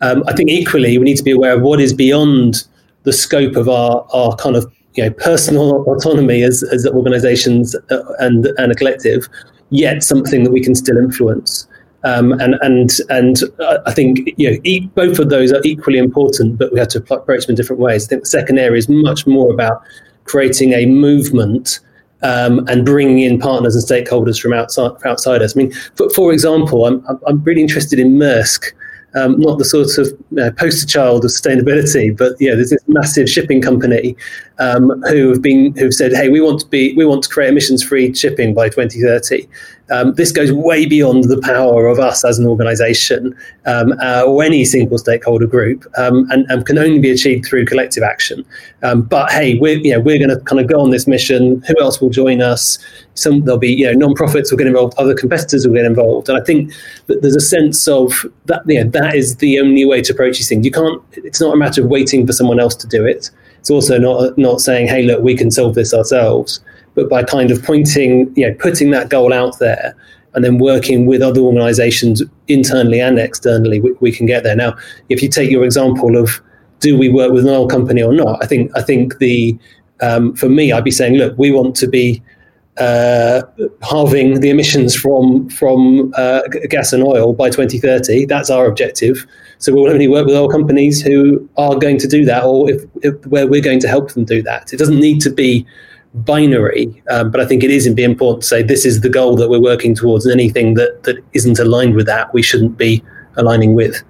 Um, 0.02 0.24
I 0.26 0.32
think 0.32 0.50
equally, 0.50 0.96
we 0.96 1.04
need 1.04 1.16
to 1.16 1.22
be 1.22 1.32
aware 1.32 1.54
of 1.56 1.62
what 1.62 1.80
is 1.80 1.92
beyond 1.92 2.66
the 3.02 3.12
scope 3.12 3.56
of 3.56 3.68
our, 3.68 4.06
our 4.12 4.34
kind 4.36 4.56
of 4.56 4.70
you 4.94 5.04
know 5.04 5.10
personal 5.10 5.82
autonomy 5.84 6.42
as, 6.42 6.62
as 6.62 6.86
organizations 6.86 7.74
uh, 7.90 8.02
and, 8.18 8.46
and 8.58 8.72
a 8.72 8.74
collective, 8.74 9.28
yet 9.70 10.02
something 10.02 10.42
that 10.44 10.52
we 10.52 10.62
can 10.62 10.74
still 10.74 10.96
influence. 10.96 11.66
Um, 12.02 12.32
and 12.32 12.54
and 12.62 12.90
and 13.10 13.42
I 13.86 13.92
think 13.92 14.30
you 14.38 14.50
know 14.50 14.88
both 14.94 15.18
of 15.18 15.28
those 15.28 15.52
are 15.52 15.60
equally 15.64 15.98
important, 15.98 16.58
but 16.58 16.72
we 16.72 16.78
have 16.78 16.88
to 16.88 16.98
approach 16.98 17.46
them 17.46 17.52
in 17.52 17.56
different 17.56 17.80
ways. 17.80 18.06
I 18.06 18.08
think 18.08 18.22
the 18.22 18.28
second 18.28 18.58
area 18.58 18.78
is 18.78 18.88
much 18.88 19.26
more 19.26 19.52
about 19.52 19.82
creating 20.24 20.72
a 20.72 20.86
movement 20.86 21.80
um, 22.22 22.66
and 22.68 22.86
bringing 22.86 23.20
in 23.20 23.38
partners 23.38 23.74
and 23.74 23.84
stakeholders 23.84 24.40
from 24.40 24.52
outside 24.52 24.98
from 25.00 25.10
outsiders. 25.10 25.56
I 25.56 25.58
mean, 25.58 25.72
for, 25.96 26.08
for 26.10 26.32
example, 26.32 26.86
I'm 26.86 27.04
I'm 27.26 27.42
really 27.44 27.62
interested 27.62 27.98
in 27.98 28.12
Maersk. 28.12 28.72
Um, 29.16 29.40
not 29.40 29.58
the 29.58 29.64
sort 29.64 29.98
of 29.98 30.06
uh, 30.40 30.52
poster 30.56 30.86
child 30.86 31.24
of 31.24 31.32
sustainability, 31.32 32.16
but 32.16 32.34
yeah, 32.38 32.54
there's 32.54 32.70
this 32.70 32.84
massive 32.86 33.28
shipping 33.28 33.60
company 33.60 34.16
um, 34.60 35.02
who 35.08 35.30
have 35.30 35.42
been 35.42 35.74
who've 35.76 35.94
said, 35.94 36.12
"Hey, 36.12 36.28
we 36.28 36.40
want 36.40 36.60
to 36.60 36.66
be 36.66 36.94
we 36.94 37.04
want 37.04 37.24
to 37.24 37.28
create 37.28 37.48
emissions-free 37.48 38.14
shipping 38.14 38.54
by 38.54 38.68
2030." 38.68 39.48
Um, 39.90 40.14
this 40.14 40.30
goes 40.30 40.52
way 40.52 40.86
beyond 40.86 41.24
the 41.24 41.40
power 41.40 41.88
of 41.88 41.98
us 41.98 42.24
as 42.24 42.38
an 42.38 42.46
organisation 42.46 43.36
um, 43.66 43.92
uh, 44.00 44.22
or 44.24 44.44
any 44.44 44.64
single 44.64 44.98
stakeholder 44.98 45.48
group, 45.48 45.84
um, 45.98 46.30
and, 46.30 46.48
and, 46.48 46.64
can 46.64 46.78
only 46.78 47.00
be 47.00 47.10
achieved 47.10 47.44
through 47.44 47.64
collective 47.64 48.04
action. 48.04 48.46
Um, 48.84 49.02
but 49.02 49.32
hey, 49.32 49.58
we're 49.58 49.78
you 49.78 49.92
know, 49.92 49.98
we're 49.98 50.18
going 50.18 50.30
to 50.30 50.38
kind 50.44 50.60
of 50.60 50.68
go 50.68 50.80
on 50.80 50.90
this 50.90 51.08
mission. 51.08 51.60
Who 51.66 51.74
else 51.80 52.00
will 52.00 52.10
join 52.10 52.40
us? 52.40 52.78
Some 53.14 53.44
there'll 53.44 53.58
be 53.58 53.72
you 53.72 53.86
know 53.86 53.92
non-profits 53.92 54.52
will 54.52 54.58
get 54.58 54.68
involved, 54.68 54.94
other 54.96 55.14
competitors 55.14 55.66
will 55.66 55.74
get 55.74 55.86
involved, 55.86 56.28
and 56.28 56.38
I 56.38 56.44
think 56.44 56.72
that 57.06 57.22
there's 57.22 57.36
a 57.36 57.40
sense 57.40 57.88
of 57.88 58.26
that. 58.44 58.62
You 58.66 58.84
know, 58.84 58.90
that 58.90 59.16
is 59.16 59.36
the 59.36 59.58
only 59.58 59.84
way 59.84 60.02
to 60.02 60.12
approach 60.12 60.36
these 60.36 60.48
things. 60.48 60.64
You 60.64 60.70
can't. 60.70 61.02
It's 61.12 61.40
not 61.40 61.54
a 61.54 61.56
matter 61.56 61.82
of 61.82 61.88
waiting 61.88 62.26
for 62.26 62.32
someone 62.32 62.60
else 62.60 62.76
to 62.76 62.86
do 62.86 63.04
it. 63.04 63.30
It's 63.60 63.70
also 63.70 63.98
not 63.98 64.36
not 64.36 64.60
saying, 64.60 64.88
hey, 64.88 65.04
look, 65.04 65.22
we 65.22 65.36
can 65.36 65.50
solve 65.50 65.74
this 65.74 65.94
ourselves 65.94 66.60
but 66.94 67.08
by 67.08 67.22
kind 67.22 67.50
of 67.50 67.62
pointing, 67.62 68.32
you 68.36 68.46
know, 68.46 68.54
putting 68.58 68.90
that 68.90 69.08
goal 69.08 69.32
out 69.32 69.58
there 69.58 69.94
and 70.34 70.44
then 70.44 70.58
working 70.58 71.06
with 71.06 71.22
other 71.22 71.40
organizations 71.40 72.22
internally 72.48 73.00
and 73.00 73.18
externally, 73.18 73.80
we, 73.80 73.92
we, 74.00 74.12
can 74.12 74.26
get 74.26 74.42
there. 74.42 74.56
Now, 74.56 74.76
if 75.08 75.22
you 75.22 75.28
take 75.28 75.50
your 75.50 75.64
example 75.64 76.16
of 76.16 76.40
do 76.80 76.96
we 76.96 77.08
work 77.08 77.32
with 77.32 77.44
an 77.44 77.50
oil 77.50 77.68
company 77.68 78.02
or 78.02 78.12
not, 78.12 78.42
I 78.42 78.46
think 78.46 78.70
I 78.76 78.82
think 78.82 79.18
the 79.18 79.58
um, 80.00 80.34
for 80.34 80.48
me, 80.48 80.72
I'd 80.72 80.84
be 80.84 80.90
saying, 80.90 81.14
look, 81.14 81.36
we 81.36 81.50
want 81.50 81.76
to 81.76 81.86
be 81.86 82.22
uh, 82.80 83.42
halving 83.82 84.40
the 84.40 84.50
emissions 84.50 84.96
from 84.96 85.48
from 85.50 86.12
uh, 86.16 86.42
gas 86.68 86.92
and 86.92 87.04
oil 87.04 87.32
by 87.34 87.50
2030. 87.50 88.24
That's 88.24 88.50
our 88.50 88.66
objective. 88.66 89.26
So 89.58 89.74
we'll 89.74 89.90
only 89.90 90.08
work 90.08 90.26
with 90.26 90.34
oil 90.34 90.48
companies 90.48 91.02
who 91.02 91.46
are 91.58 91.76
going 91.76 91.98
to 91.98 92.08
do 92.08 92.24
that, 92.24 92.44
or 92.44 92.70
if, 92.70 92.82
if 93.02 93.26
where 93.26 93.46
we're 93.46 93.60
going 93.60 93.80
to 93.80 93.88
help 93.88 94.12
them 94.12 94.24
do 94.24 94.42
that. 94.42 94.72
It 94.72 94.78
doesn't 94.78 94.98
need 94.98 95.20
to 95.20 95.30
be 95.30 95.66
binary, 96.14 97.02
um, 97.10 97.30
but 97.30 97.40
I 97.40 97.46
think 97.46 97.62
it 97.62 97.70
is 97.70 97.86
important 97.86 98.42
to 98.42 98.48
say 98.48 98.62
this 98.62 98.86
is 98.86 99.02
the 99.02 99.10
goal 99.10 99.36
that 99.36 99.50
we're 99.50 99.60
working 99.60 99.94
towards, 99.94 100.24
and 100.24 100.32
anything 100.32 100.74
that, 100.74 101.02
that 101.02 101.16
isn't 101.34 101.58
aligned 101.58 101.94
with 101.94 102.06
that, 102.06 102.32
we 102.32 102.42
shouldn't 102.42 102.78
be 102.78 103.04
aligning 103.36 103.74
with. 103.74 104.02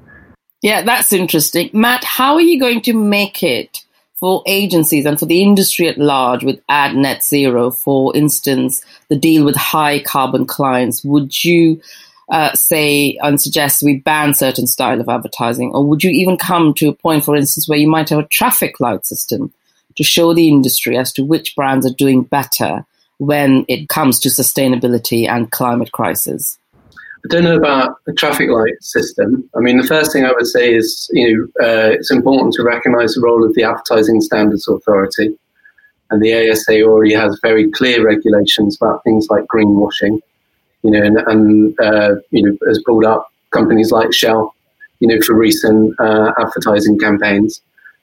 Yeah, 0.62 0.83
that's 0.83 1.12
interesting. 1.12 1.71
Matt, 1.73 2.05
how 2.05 2.35
are 2.35 2.41
you 2.41 2.61
going 2.61 2.83
to 2.83 2.93
make 2.93 3.43
it 3.43 3.85
for 4.21 4.43
agencies 4.47 5.07
and 5.07 5.19
for 5.19 5.27
the 5.27 5.43
industry 5.43 5.89
at 5.89 5.99
large 5.99 6.45
with 6.45 6.61
Ad 6.69 6.95
Net 6.95 7.25
Zero, 7.25 7.71
for 7.71 8.15
instance, 8.15 8.85
the 9.09 9.17
deal 9.17 9.45
with 9.45 9.57
high 9.57 10.00
carbon 10.00 10.47
clients? 10.47 11.03
Would 11.03 11.43
you 11.43 11.81
uh, 12.31 12.53
say 12.53 13.19
and 13.23 13.41
suggest 13.41 13.83
we 13.83 13.97
ban 13.97 14.35
certain 14.35 14.67
style 14.67 15.00
of 15.00 15.09
advertising, 15.09 15.73
or 15.75 15.85
would 15.85 16.05
you 16.05 16.11
even 16.11 16.37
come 16.37 16.75
to 16.75 16.89
a 16.89 16.95
point, 16.95 17.25
for 17.25 17.35
instance, 17.35 17.69
where 17.69 17.79
you 17.79 17.89
might 17.89 18.11
have 18.11 18.21
a 18.21 18.29
traffic 18.29 18.79
light 18.79 19.05
system 19.05 19.53
to 19.97 20.05
show 20.05 20.33
the 20.33 20.49
industry 20.49 20.97
as 20.97 21.12
to 21.15 21.25
which 21.25 21.57
brands 21.57 21.85
are 21.85 21.95
doing 21.95 22.23
better 22.23 22.87
when 23.19 23.65
it 23.69 23.89
comes 23.89 24.21
to 24.21 24.29
sustainability 24.29 25.29
and 25.29 25.50
climate 25.50 25.93
crisis? 25.93 26.60
I 27.25 27.29
don't 27.29 27.45
know 27.45 27.57
about 27.57 27.97
the 28.07 28.15
traffic 28.15 28.49
light 28.49 28.81
system. 28.81 29.49
I 29.55 29.61
mean, 29.61 29.77
the 29.77 29.87
first 29.87 30.12
thing 30.12 30.25
I 30.25 30.33
would 30.33 30.47
say 30.47 30.75
is, 30.75 31.09
you 31.12 31.50
know, 31.59 31.67
uh, 31.67 31.91
it's 31.91 32.11
important 32.11 32.55
to 32.55 32.62
recognise 32.62 33.15
the 33.15 33.21
role 33.21 33.45
of 33.45 33.55
the 33.55 33.62
Advertising 33.62 34.23
Standards 34.23 34.67
Authority, 34.67 35.37
and 36.11 36.23
the 36.23 36.50
ASA 36.50 36.83
already 36.83 37.12
has 37.15 37.39
very 37.43 37.71
clear 37.71 38.05
regulations 38.05 38.77
about 38.81 39.05
things 39.05 39.29
like 39.29 39.45
greenwashing, 39.55 40.21
you 40.83 40.91
know, 40.91 41.03
and, 41.03 41.19
and 41.19 41.81
uh, 41.81 42.15
you 42.31 42.43
know, 42.43 42.57
has 42.67 42.83
pulled 42.87 43.05
up 43.05 43.31
companies 43.50 43.91
like 43.91 44.15
Shell, 44.15 44.55
you 45.00 45.09
know, 45.09 45.21
for 45.21 45.35
recent 45.35 45.95
uh, 46.00 46.33
advertising 46.39 46.99
campaigns. 46.99 47.61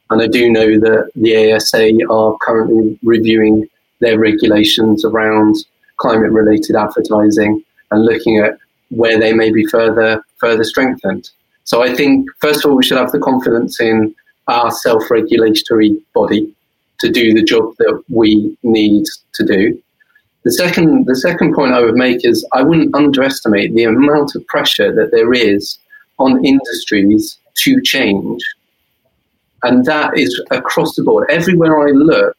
And 0.09 0.21
I 0.21 0.27
do 0.27 0.50
know 0.50 0.79
that 0.79 1.12
the 1.15 1.53
ASA 1.53 1.91
are 2.09 2.38
currently 2.41 2.97
reviewing 3.03 3.67
their 4.00 4.19
regulations 4.19 5.03
around 5.03 5.55
climate 5.97 6.31
related 6.31 6.75
advertising 6.75 7.63
and 7.91 8.05
looking 8.05 8.38
at 8.38 8.57
where 8.89 9.20
they 9.20 9.34
may 9.34 9.51
be 9.51 9.65
further 9.65 10.24
further 10.38 10.63
strengthened. 10.63 11.29
So 11.63 11.84
I 11.84 11.94
think 11.94 12.29
first 12.39 12.63
of 12.63 12.72
all 12.72 12.77
we 12.77 12.84
should 12.84 12.98
have 12.98 13.12
the 13.12 13.20
confidence 13.20 13.79
in 13.79 14.15
our 14.48 14.72
self-regulatory 14.72 15.98
body 16.13 16.53
to 17.00 17.12
do 17.12 17.34
the 17.34 17.44
job 17.44 17.74
that 17.79 18.01
we 18.10 18.58
need 18.63 19.06
to 19.34 19.46
do. 19.46 19.82
The 20.44 20.51
second 20.51 21.06
the 21.06 21.15
second 21.15 21.53
point 21.53 21.74
I 21.74 21.82
would 21.82 21.96
make 21.96 22.25
is 22.25 22.48
I 22.53 22.63
wouldn't 22.63 22.96
underestimate 22.96 23.74
the 23.74 23.84
amount 23.84 24.36
of 24.36 24.48
pressure 24.48 24.94
that 24.96 25.12
there 25.12 25.34
is 25.34 25.77
on 26.20 26.44
industries 26.46 27.38
to 27.56 27.82
change 27.82 28.41
and 29.63 29.86
that 29.86 30.17
is 30.17 30.41
across 30.51 30.96
the 30.96 31.03
board. 31.03 31.29
Everywhere 31.29 31.88
I 31.88 31.91
look 31.91 32.38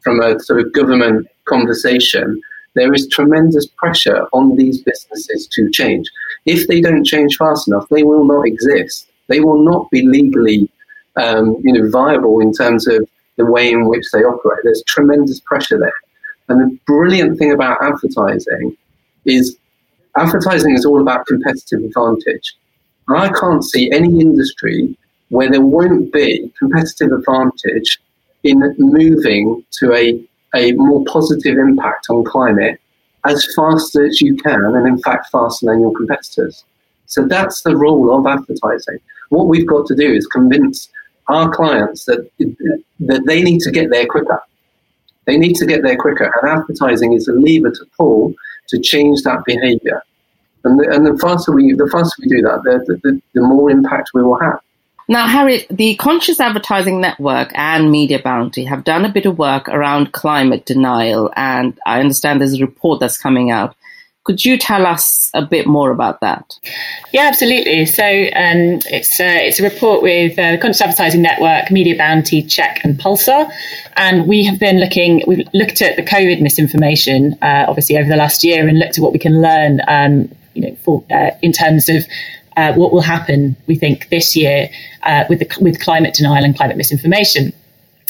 from 0.00 0.20
a 0.20 0.38
sort 0.40 0.60
of 0.60 0.72
government 0.72 1.26
conversation, 1.44 2.40
there 2.78 2.94
is 2.94 3.08
tremendous 3.08 3.66
pressure 3.66 4.26
on 4.32 4.56
these 4.56 4.82
businesses 4.82 5.48
to 5.48 5.70
change. 5.70 6.08
If 6.46 6.68
they 6.68 6.80
don't 6.80 7.04
change 7.04 7.36
fast 7.36 7.68
enough, 7.68 7.88
they 7.88 8.02
will 8.02 8.24
not 8.24 8.46
exist. 8.46 9.08
They 9.28 9.40
will 9.40 9.62
not 9.62 9.90
be 9.90 10.06
legally, 10.06 10.70
um, 11.16 11.56
you 11.62 11.72
know, 11.72 11.90
viable 11.90 12.40
in 12.40 12.52
terms 12.52 12.86
of 12.86 13.08
the 13.36 13.46
way 13.46 13.70
in 13.70 13.88
which 13.88 14.04
they 14.12 14.20
operate. 14.20 14.60
There's 14.64 14.82
tremendous 14.86 15.40
pressure 15.40 15.78
there. 15.78 15.92
And 16.48 16.60
the 16.60 16.78
brilliant 16.86 17.38
thing 17.38 17.52
about 17.52 17.82
advertising 17.82 18.76
is 19.24 19.56
advertising 20.16 20.74
is 20.74 20.86
all 20.86 21.00
about 21.00 21.26
competitive 21.26 21.84
advantage. 21.84 22.56
I 23.08 23.30
can't 23.40 23.64
see 23.64 23.90
any 23.90 24.20
industry 24.20 24.96
where 25.28 25.50
there 25.50 25.60
won't 25.62 26.12
be 26.12 26.50
competitive 26.58 27.12
advantage 27.12 28.00
in 28.44 28.74
moving 28.78 29.64
to 29.78 29.92
a, 29.94 30.20
a 30.54 30.72
more 30.72 31.04
positive 31.04 31.58
impact 31.58 32.06
on 32.10 32.24
climate 32.24 32.80
as 33.24 33.46
fast 33.54 33.96
as 33.96 34.20
you 34.20 34.36
can, 34.36 34.64
and 34.64 34.86
in 34.86 34.98
fact, 34.98 35.28
faster 35.30 35.66
than 35.66 35.80
your 35.80 35.92
competitors. 35.92 36.64
So 37.06 37.26
that's 37.26 37.62
the 37.62 37.76
role 37.76 38.16
of 38.16 38.26
advertising. 38.26 38.98
What 39.30 39.48
we've 39.48 39.66
got 39.66 39.86
to 39.86 39.94
do 39.94 40.12
is 40.12 40.26
convince 40.26 40.88
our 41.26 41.50
clients 41.50 42.04
that, 42.06 42.30
that 43.00 43.24
they 43.26 43.42
need 43.42 43.60
to 43.60 43.70
get 43.70 43.90
there 43.90 44.06
quicker. 44.06 44.42
They 45.26 45.36
need 45.36 45.56
to 45.56 45.66
get 45.66 45.82
there 45.82 45.96
quicker, 45.96 46.32
and 46.40 46.50
advertising 46.50 47.12
is 47.12 47.28
a 47.28 47.32
lever 47.32 47.70
to 47.70 47.84
pull 47.96 48.34
to 48.68 48.80
change 48.80 49.22
that 49.22 49.44
behaviour. 49.44 50.02
And 50.64 50.80
the, 50.80 50.88
and 50.90 51.06
the 51.06 51.18
faster 51.18 51.52
we 51.52 51.72
the 51.74 51.88
faster 51.92 52.14
we 52.20 52.28
do 52.28 52.42
that, 52.42 52.62
the, 52.64 52.96
the, 53.02 53.22
the 53.34 53.42
more 53.42 53.70
impact 53.70 54.10
we 54.14 54.22
will 54.22 54.38
have. 54.38 54.60
Now, 55.10 55.26
Harriet, 55.26 55.66
the 55.70 55.96
Conscious 55.96 56.38
Advertising 56.38 57.00
Network 57.00 57.50
and 57.54 57.90
Media 57.90 58.20
Bounty 58.22 58.64
have 58.64 58.84
done 58.84 59.06
a 59.06 59.12
bit 59.12 59.24
of 59.24 59.38
work 59.38 59.66
around 59.68 60.12
climate 60.12 60.66
denial, 60.66 61.32
and 61.34 61.78
I 61.86 62.00
understand 62.00 62.40
there's 62.42 62.60
a 62.60 62.60
report 62.60 63.00
that's 63.00 63.16
coming 63.16 63.50
out. 63.50 63.74
Could 64.24 64.44
you 64.44 64.58
tell 64.58 64.84
us 64.84 65.30
a 65.32 65.40
bit 65.40 65.66
more 65.66 65.90
about 65.90 66.20
that? 66.20 66.58
Yeah, 67.14 67.22
absolutely. 67.22 67.86
So 67.86 68.04
um, 68.04 68.80
it's 68.90 69.18
uh, 69.18 69.38
it's 69.40 69.58
a 69.58 69.62
report 69.62 70.02
with 70.02 70.38
uh, 70.38 70.52
the 70.52 70.58
Conscious 70.58 70.82
Advertising 70.82 71.22
Network, 71.22 71.70
Media 71.70 71.96
Bounty, 71.96 72.42
Check, 72.42 72.84
and 72.84 73.00
Pulsar, 73.00 73.50
and 73.96 74.28
we 74.28 74.44
have 74.44 74.58
been 74.58 74.78
looking. 74.78 75.22
We've 75.26 75.48
looked 75.54 75.80
at 75.80 75.96
the 75.96 76.02
COVID 76.02 76.42
misinformation, 76.42 77.38
uh, 77.40 77.64
obviously 77.66 77.96
over 77.96 78.10
the 78.10 78.16
last 78.16 78.44
year, 78.44 78.68
and 78.68 78.78
looked 78.78 78.98
at 78.98 79.02
what 79.02 79.14
we 79.14 79.18
can 79.18 79.40
learn. 79.40 79.80
Um, 79.88 80.30
you 80.52 80.62
know, 80.62 80.76
for, 80.82 81.04
uh, 81.10 81.30
in 81.40 81.52
terms 81.52 81.88
of 81.88 82.04
uh, 82.58 82.72
what 82.74 82.92
will 82.92 83.00
happen, 83.00 83.56
we 83.68 83.76
think 83.76 84.08
this 84.08 84.34
year 84.34 84.68
uh, 85.04 85.24
with 85.28 85.38
the, 85.38 85.48
with 85.60 85.80
climate 85.80 86.12
denial 86.12 86.44
and 86.44 86.56
climate 86.56 86.76
misinformation. 86.76 87.52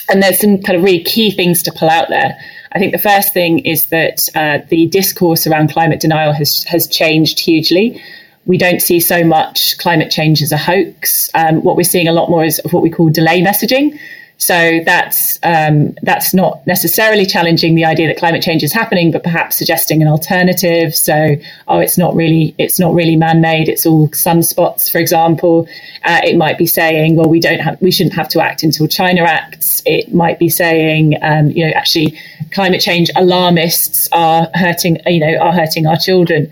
And 0.09 0.23
there's 0.23 0.41
some 0.41 0.63
kind 0.63 0.79
of 0.79 0.83
really 0.83 1.05
key 1.05 1.31
things 1.31 1.63
to 1.65 1.73
pull 1.73 1.91
out 1.91 2.09
there. 2.09 2.35
I 2.73 2.79
think 2.79 2.93
the 2.93 2.99
first 3.11 3.35
thing 3.35 3.59
is 3.61 3.85
that 3.87 4.27
uh, 4.35 4.61
the 4.71 4.87
discourse 4.87 5.47
around 5.47 5.71
climate 5.71 6.01
denial 6.01 6.33
has 6.33 6.65
has 6.65 6.87
changed 6.87 7.41
hugely. 7.41 8.03
We 8.47 8.57
don't 8.57 8.81
see 8.81 9.01
so 9.01 9.23
much 9.23 9.77
climate 9.77 10.11
change 10.11 10.41
as 10.41 10.51
a 10.51 10.57
hoax. 10.57 11.29
Um, 11.35 11.63
what 11.63 11.77
we're 11.77 11.93
seeing 11.95 12.09
a 12.09 12.13
lot 12.13 12.31
more 12.31 12.43
is 12.43 12.59
what 12.71 12.83
we 12.83 12.89
call 12.89 13.11
delay 13.11 13.43
messaging. 13.43 13.99
So 14.41 14.79
that's 14.85 15.41
um, 15.43 15.97
that's 16.03 16.33
not 16.33 16.65
necessarily 16.65 17.27
challenging 17.27 17.75
the 17.75 17.85
idea 17.85 18.07
that 18.07 18.19
climate 18.19 18.41
change 18.41 18.63
is 18.63 18.73
happening, 18.73 19.11
but 19.11 19.25
perhaps 19.25 19.57
suggesting 19.57 20.01
an 20.01 20.07
alternative. 20.07 20.95
So, 20.95 21.35
oh, 21.67 21.81
it's 21.81 21.99
not 21.99 22.15
really 22.15 22.55
it's 22.57 22.79
not 22.79 22.95
really 22.95 23.17
man-made; 23.17 23.69
it's 23.69 23.85
all 23.85 24.07
sunspots, 24.11 24.93
for 24.93 24.99
example. 24.99 25.67
Uh, 26.05 26.21
it 26.23 26.37
might 26.37 26.57
be 26.57 26.67
saying, 26.67 27.17
well, 27.17 27.29
we 27.29 27.41
don't 27.41 27.59
have 27.59 27.83
we 27.83 27.91
shouldn't 27.91 28.15
have 28.15 28.29
to 28.29 28.41
act 28.41 28.63
until 28.63 28.87
China 28.87 29.23
acts. 29.23 29.83
It 29.85 30.15
might 30.15 30.39
be 30.39 30.49
saying, 30.49 31.17
um, 31.21 31.51
you 31.51 31.67
know, 31.67 31.73
actually, 31.73 32.17
climate 32.53 32.81
change 32.81 33.11
alarmists 33.17 34.09
are 34.13 34.49
hurting 34.55 34.99
you 35.07 35.19
know 35.19 35.37
are 35.39 35.53
hurting 35.53 35.85
our 35.89 35.97
children, 35.97 36.49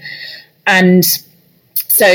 and 0.66 1.04
so 1.86 2.06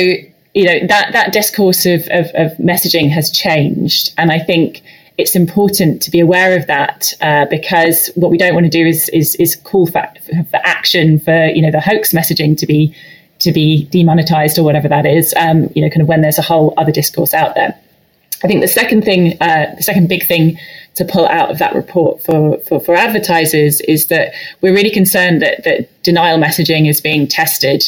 you 0.54 0.66
know 0.66 0.86
that 0.88 1.14
that 1.14 1.32
discourse 1.32 1.86
of, 1.86 2.02
of, 2.12 2.26
of 2.36 2.58
messaging 2.58 3.10
has 3.10 3.32
changed, 3.32 4.14
and 4.18 4.34
I 4.34 4.40
think 4.40 4.84
it's 5.22 5.36
important 5.36 6.02
to 6.02 6.12
be 6.12 6.20
aware 6.20 6.58
of 6.58 6.68
that 6.68 7.14
uh, 7.22 7.46
because 7.46 8.10
what 8.16 8.32
we 8.32 8.38
don't 8.38 8.54
want 8.54 8.66
to 8.66 8.70
do 8.70 8.86
is 8.86 9.10
is, 9.10 9.36
is 9.36 9.56
call 9.56 9.88
for, 9.88 10.04
for 10.50 10.60
action 10.64 11.20
for 11.20 11.46
you 11.48 11.62
know 11.62 11.72
the 11.72 11.80
hoax 11.80 12.12
messaging 12.12 12.58
to 12.58 12.66
be 12.66 12.96
to 13.40 13.52
be 13.52 13.86
demonetized 13.86 14.58
or 14.60 14.64
whatever 14.64 14.88
that 14.88 15.06
is. 15.06 15.34
Um, 15.38 15.70
you 15.76 15.82
know, 15.82 15.90
kind 15.90 16.02
of 16.02 16.08
when 16.08 16.22
there's 16.22 16.38
a 16.38 16.44
whole 16.44 16.74
other 16.78 16.92
discourse 16.92 17.34
out 17.34 17.56
there. 17.56 17.78
I 18.44 18.48
think 18.48 18.62
the 18.62 18.68
second 18.68 19.04
thing, 19.04 19.38
uh, 19.42 19.74
the 19.76 19.84
second 19.84 20.10
big 20.10 20.26
thing 20.26 20.58
to 20.96 21.06
pull 21.06 21.28
out 21.28 21.52
of 21.52 21.60
that 21.60 21.76
report 21.76 22.24
for, 22.24 22.58
for, 22.60 22.80
for 22.80 22.96
advertisers 22.96 23.82
is 23.82 24.08
that 24.08 24.34
we're 24.62 24.74
really 24.74 24.90
concerned 24.90 25.42
that, 25.42 25.64
that 25.64 26.04
denial 26.04 26.40
messaging 26.40 26.90
is 26.90 27.02
being 27.02 27.28
tested 27.28 27.84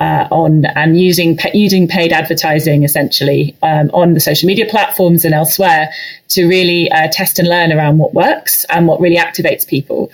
uh, 0.00 0.26
on 0.30 0.64
and 0.66 0.98
using 1.00 1.38
using 1.52 1.86
paid 1.86 2.12
advertising 2.12 2.82
essentially 2.82 3.56
um, 3.62 3.90
on 3.92 4.14
the 4.14 4.20
social 4.20 4.46
media 4.46 4.66
platforms 4.66 5.24
and 5.24 5.34
elsewhere 5.34 5.88
to 6.28 6.46
really 6.46 6.90
uh, 6.90 7.08
test 7.12 7.38
and 7.38 7.48
learn 7.48 7.72
around 7.72 7.98
what 7.98 8.12
works 8.12 8.64
and 8.70 8.86
what 8.88 9.00
really 9.00 9.16
activates 9.16 9.66
people. 9.66 10.10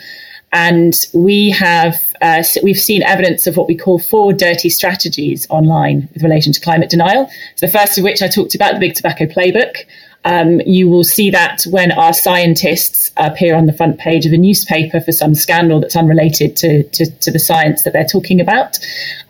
And 0.53 0.95
we 1.15 1.51
have 1.51 2.15
uh, 2.21 2.43
we've 2.63 2.79
seen 2.79 3.03
evidence 3.05 3.47
of 3.47 3.57
what 3.57 3.69
we 3.69 3.77
call 3.77 3.99
four 3.99 4.33
dirty 4.33 4.69
strategies 4.69 5.47
online 5.49 6.09
with 6.13 6.23
relation 6.23 6.53
to 6.53 6.61
climate 6.61 6.91
denial. 6.91 7.31
So 7.57 7.67
the 7.67 7.73
first 7.73 7.97
of 7.97 8.05
which 8.05 8.21
I 8.21 8.29
talked 8.29 8.55
about, 8.55 8.75
the 8.75 8.81
Big 8.81 8.95
Tobacco 8.95 9.25
Playbook, 9.27 9.87
um, 10.25 10.61
you 10.67 10.89
will 10.89 11.05
see 11.05 11.31
that 11.31 11.63
when 11.71 11.93
our 11.93 12.13
scientists 12.13 13.11
appear 13.17 13.57
on 13.57 13.67
the 13.67 13.73
front 13.73 13.99
page 13.99 14.27
of 14.27 14.33
a 14.33 14.37
newspaper 14.37 15.01
for 15.01 15.13
some 15.13 15.35
scandal 15.35 15.81
that's 15.81 15.97
unrelated 15.97 16.57
to, 16.59 16.83
to, 16.91 17.11
to 17.21 17.31
the 17.31 17.39
science 17.39 17.85
that 17.85 17.93
they're 17.93 18.05
talking 18.05 18.41
about. 18.41 18.79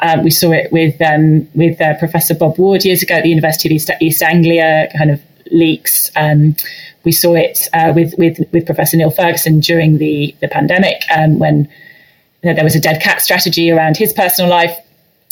Um, 0.00 0.24
we 0.24 0.30
saw 0.30 0.50
it 0.50 0.72
with 0.72 1.00
um, 1.00 1.48
with 1.54 1.80
uh, 1.80 1.96
Professor 1.98 2.34
Bob 2.34 2.58
Ward 2.58 2.84
years 2.84 3.02
ago 3.02 3.14
at 3.14 3.22
the 3.22 3.28
University 3.28 3.68
of 3.68 3.72
East, 3.72 3.90
East 4.00 4.22
Anglia, 4.22 4.88
kind 4.96 5.10
of 5.10 5.20
leaks. 5.52 6.10
Um, 6.16 6.56
we 7.04 7.12
saw 7.12 7.34
it 7.34 7.68
uh, 7.72 7.92
with, 7.94 8.14
with 8.18 8.40
with 8.52 8.66
Professor 8.66 8.96
Neil 8.96 9.10
Ferguson 9.10 9.60
during 9.60 9.98
the 9.98 10.34
the 10.40 10.48
pandemic 10.48 11.02
um, 11.16 11.38
when 11.38 11.68
there 12.42 12.64
was 12.64 12.74
a 12.74 12.80
dead 12.80 13.00
cat 13.00 13.20
strategy 13.20 13.70
around 13.70 13.96
his 13.96 14.12
personal 14.12 14.50
life 14.50 14.76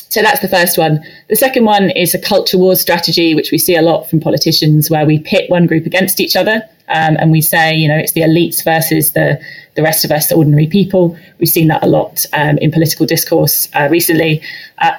so 0.09 0.23
that's 0.23 0.41
the 0.41 0.49
first 0.49 0.79
one. 0.79 1.05
The 1.29 1.37
second 1.37 1.65
one 1.65 1.91
is 1.91 2.15
a 2.15 2.19
culture 2.19 2.59
wars 2.59 2.81
strategy, 2.81 3.35
which 3.35 3.53
we 3.53 3.59
see 3.59 3.77
a 3.77 3.83
lot 3.83 4.09
from 4.09 4.21
politicians, 4.21 4.91
where 4.91 5.05
we 5.05 5.19
pit 5.19 5.51
one 5.51 5.67
group 5.67 5.85
against 5.85 6.19
each 6.21 6.35
other. 6.35 6.63
Um, 6.89 7.17
and 7.19 7.31
we 7.31 7.43
say, 7.43 7.75
you 7.75 7.87
know, 7.87 7.97
it's 7.97 8.13
the 8.13 8.23
elites 8.23 8.65
versus 8.65 9.13
the, 9.13 9.39
the 9.75 9.83
rest 9.83 10.07
of 10.07 10.11
us, 10.11 10.29
the 10.29 10.37
ordinary 10.37 10.67
people. 10.67 11.19
We've 11.39 11.49
seen 11.49 11.69
that 11.69 11.85
a 11.85 11.87
lot 11.87 12.25
um, 12.33 12.57
in 12.59 12.71
political 12.71 13.05
discourse 13.05 13.69
uh, 13.75 13.89
recently. 13.91 14.43
Uh, 14.79 14.93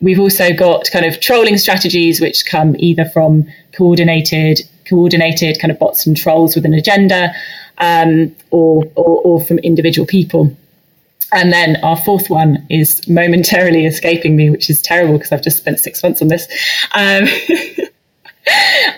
we've 0.00 0.18
also 0.18 0.54
got 0.54 0.90
kind 0.90 1.04
of 1.04 1.20
trolling 1.20 1.58
strategies, 1.58 2.22
which 2.22 2.46
come 2.46 2.74
either 2.78 3.04
from 3.04 3.46
coordinated, 3.76 4.60
coordinated 4.88 5.60
kind 5.60 5.70
of 5.70 5.78
bots 5.78 6.06
and 6.06 6.16
trolls 6.16 6.54
with 6.54 6.64
an 6.64 6.72
agenda, 6.72 7.34
um, 7.76 8.34
or, 8.50 8.84
or, 8.94 9.20
or 9.22 9.44
from 9.44 9.58
individual 9.58 10.06
people. 10.06 10.56
And 11.32 11.52
then 11.52 11.76
our 11.82 11.96
fourth 11.96 12.30
one 12.30 12.64
is 12.70 13.06
momentarily 13.08 13.84
escaping 13.84 14.36
me, 14.36 14.48
which 14.50 14.70
is 14.70 14.80
terrible 14.80 15.14
because 15.14 15.32
I've 15.32 15.42
just 15.42 15.58
spent 15.58 15.80
six 15.80 16.02
months 16.02 16.22
on 16.22 16.28
this. 16.28 16.46
Um, 16.94 17.26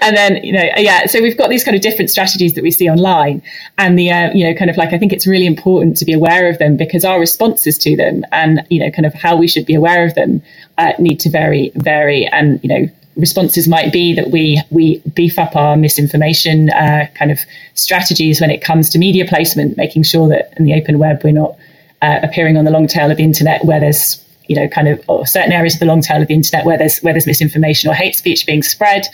and 0.02 0.16
then 0.16 0.36
you 0.44 0.52
know 0.52 0.62
yeah 0.76 1.06
so 1.06 1.22
we've 1.22 1.38
got 1.38 1.48
these 1.48 1.64
kind 1.64 1.74
of 1.74 1.80
different 1.80 2.10
strategies 2.10 2.54
that 2.54 2.62
we 2.62 2.70
see 2.70 2.88
online 2.88 3.42
and 3.78 3.98
the 3.98 4.10
uh, 4.10 4.30
you 4.34 4.44
know 4.44 4.54
kind 4.54 4.70
of 4.70 4.76
like 4.76 4.92
i 4.92 4.98
think 4.98 5.12
it's 5.12 5.26
really 5.26 5.46
important 5.46 5.96
to 5.96 6.04
be 6.04 6.12
aware 6.12 6.50
of 6.50 6.58
them 6.58 6.76
because 6.76 7.04
our 7.04 7.18
responses 7.18 7.78
to 7.78 7.96
them 7.96 8.24
and 8.30 8.66
you 8.68 8.78
know 8.78 8.90
kind 8.90 9.06
of 9.06 9.14
how 9.14 9.36
we 9.36 9.48
should 9.48 9.64
be 9.64 9.74
aware 9.74 10.04
of 10.04 10.14
them 10.14 10.42
uh, 10.76 10.92
need 10.98 11.18
to 11.18 11.30
vary 11.30 11.72
vary 11.76 12.26
and 12.26 12.62
you 12.62 12.68
know 12.68 12.88
responses 13.16 13.66
might 13.66 13.90
be 13.90 14.14
that 14.14 14.30
we 14.30 14.60
we 14.70 14.98
beef 15.14 15.38
up 15.38 15.56
our 15.56 15.76
misinformation 15.76 16.68
uh, 16.70 17.06
kind 17.14 17.30
of 17.30 17.38
strategies 17.74 18.40
when 18.40 18.50
it 18.50 18.62
comes 18.62 18.90
to 18.90 18.98
media 18.98 19.24
placement 19.26 19.78
making 19.78 20.02
sure 20.02 20.28
that 20.28 20.52
in 20.58 20.64
the 20.64 20.74
open 20.74 20.98
web 20.98 21.22
we're 21.24 21.32
not 21.32 21.56
uh, 22.02 22.20
appearing 22.22 22.56
on 22.56 22.64
the 22.64 22.70
long 22.70 22.86
tail 22.86 23.10
of 23.10 23.16
the 23.16 23.24
internet 23.24 23.64
where 23.64 23.80
there's 23.80 24.24
you 24.48 24.56
know 24.56 24.66
kind 24.66 24.88
of 24.88 25.02
or 25.08 25.26
certain 25.26 25.52
areas 25.52 25.74
of 25.74 25.80
the 25.80 25.86
long 25.86 26.00
tail 26.00 26.20
of 26.20 26.28
the 26.28 26.34
internet 26.34 26.64
where 26.64 26.78
there's 26.78 26.98
where 27.00 27.12
there's 27.12 27.26
misinformation 27.26 27.90
or 27.90 27.94
hate 27.94 28.16
speech 28.16 28.46
being 28.46 28.62
spread 28.62 29.06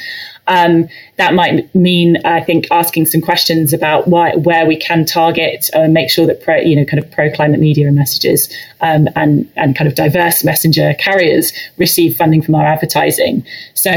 um, 0.46 0.88
that 1.16 1.34
might 1.34 1.74
mean 1.74 2.18
I 2.24 2.40
think 2.40 2.66
asking 2.70 3.06
some 3.06 3.20
questions 3.20 3.72
about 3.72 4.08
why 4.08 4.34
where 4.36 4.66
we 4.66 4.76
can 4.76 5.04
target 5.04 5.68
and 5.74 5.92
make 5.92 6.10
sure 6.10 6.26
that 6.26 6.42
pro, 6.42 6.56
you 6.56 6.76
know 6.76 6.84
kind 6.84 7.02
of 7.02 7.10
pro 7.10 7.30
climate 7.30 7.60
media 7.60 7.86
and 7.86 7.96
messages 7.96 8.52
um, 8.80 9.08
and 9.16 9.50
and 9.56 9.76
kind 9.76 9.88
of 9.88 9.94
diverse 9.94 10.44
messenger 10.44 10.94
carriers 10.98 11.52
receive 11.78 12.16
funding 12.16 12.40
from 12.40 12.54
our 12.54 12.64
advertising 12.64 13.44
so 13.74 13.92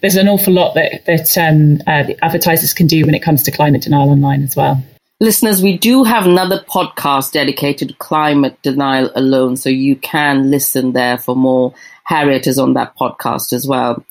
there's 0.00 0.16
an 0.16 0.28
awful 0.28 0.52
lot 0.52 0.74
that 0.74 1.04
that 1.06 1.38
um, 1.38 1.80
uh, 1.86 2.12
advertisers 2.20 2.74
can 2.74 2.86
do 2.86 3.06
when 3.06 3.14
it 3.14 3.22
comes 3.22 3.42
to 3.44 3.50
climate 3.50 3.82
denial 3.82 4.10
online 4.10 4.42
as 4.42 4.54
well. 4.54 4.82
Listeners, 5.20 5.62
we 5.62 5.78
do 5.78 6.02
have 6.02 6.26
another 6.26 6.64
podcast 6.68 7.30
dedicated 7.32 7.88
to 7.88 7.94
climate 7.94 8.60
denial 8.62 9.12
alone, 9.14 9.56
so 9.56 9.68
you 9.68 9.94
can 9.94 10.50
listen 10.50 10.92
there 10.92 11.18
for 11.18 11.36
more. 11.36 11.72
Harriet 12.02 12.48
is 12.48 12.58
on 12.58 12.74
that 12.74 12.96
podcast 12.96 13.52
as 13.52 13.64
well. 13.64 14.04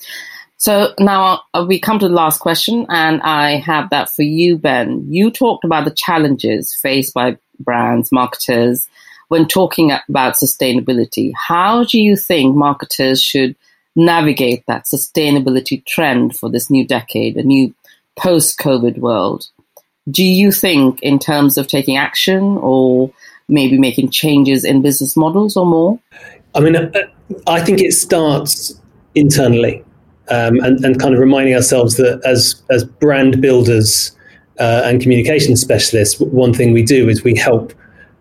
So 0.55 0.93
now 0.99 1.41
uh, 1.53 1.65
we 1.67 1.77
come 1.77 1.99
to 1.99 2.07
the 2.07 2.13
last 2.13 2.39
question, 2.39 2.85
and 2.87 3.21
I 3.21 3.57
have 3.57 3.89
that 3.89 4.11
for 4.11 4.21
you, 4.23 4.57
Ben. 4.57 5.05
You 5.09 5.29
talked 5.29 5.65
about 5.65 5.83
the 5.83 5.91
challenges 5.91 6.73
faced 6.73 7.13
by 7.13 7.37
brands, 7.59 8.09
marketers, 8.13 8.87
when 9.27 9.45
talking 9.45 9.91
about 10.07 10.35
sustainability. 10.35 11.33
How 11.35 11.83
do 11.83 11.99
you 11.99 12.15
think 12.15 12.55
marketers 12.55 13.21
should 13.21 13.57
navigate 13.97 14.65
that 14.67 14.85
sustainability 14.85 15.85
trend 15.85 16.37
for 16.37 16.49
this 16.49 16.69
new 16.69 16.87
decade, 16.87 17.35
a 17.35 17.43
new 17.43 17.75
post 18.15 18.57
COVID 18.57 18.99
world? 18.99 19.49
Do 20.09 20.23
you 20.23 20.51
think 20.51 21.01
in 21.01 21.19
terms 21.19 21.57
of 21.57 21.67
taking 21.67 21.97
action 21.97 22.57
or 22.61 23.11
maybe 23.47 23.77
making 23.77 24.09
changes 24.09 24.63
in 24.63 24.81
business 24.81 25.15
models 25.15 25.55
or 25.55 25.65
more? 25.65 25.99
I 26.55 26.59
mean, 26.59 26.75
uh, 26.75 26.91
I 27.47 27.61
think 27.61 27.81
it 27.81 27.93
starts 27.93 28.79
internally 29.15 29.83
um, 30.29 30.59
and, 30.59 30.83
and 30.83 30.99
kind 30.99 31.13
of 31.13 31.19
reminding 31.19 31.55
ourselves 31.55 31.95
that 31.97 32.21
as, 32.25 32.61
as 32.69 32.83
brand 32.83 33.41
builders 33.41 34.11
uh, 34.59 34.81
and 34.85 35.01
communication 35.01 35.55
specialists, 35.55 36.19
one 36.19 36.53
thing 36.53 36.73
we 36.73 36.83
do 36.83 37.09
is 37.09 37.23
we 37.23 37.35
help 37.35 37.73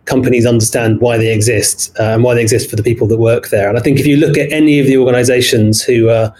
companies 0.05 0.47
understand 0.47 1.01
why 1.01 1.17
they 1.17 1.33
exist 1.33 1.95
uh, 1.99 2.15
and 2.15 2.25
why 2.25 2.35
they 2.35 2.43
exist 2.43 2.69
for 2.69 2.77
the 2.77 2.83
people 2.83 3.07
that 3.07 3.19
work 3.19 3.49
there. 3.49 3.69
And 3.69 3.79
I 3.79 3.81
think 3.81 4.01
if 4.01 4.07
you 4.07 4.17
look 4.17 4.37
at 4.37 4.51
any 4.51 4.81
of 4.81 4.87
the 4.87 4.97
organizations 4.97 5.83
who 5.83 6.09
are 6.09 6.35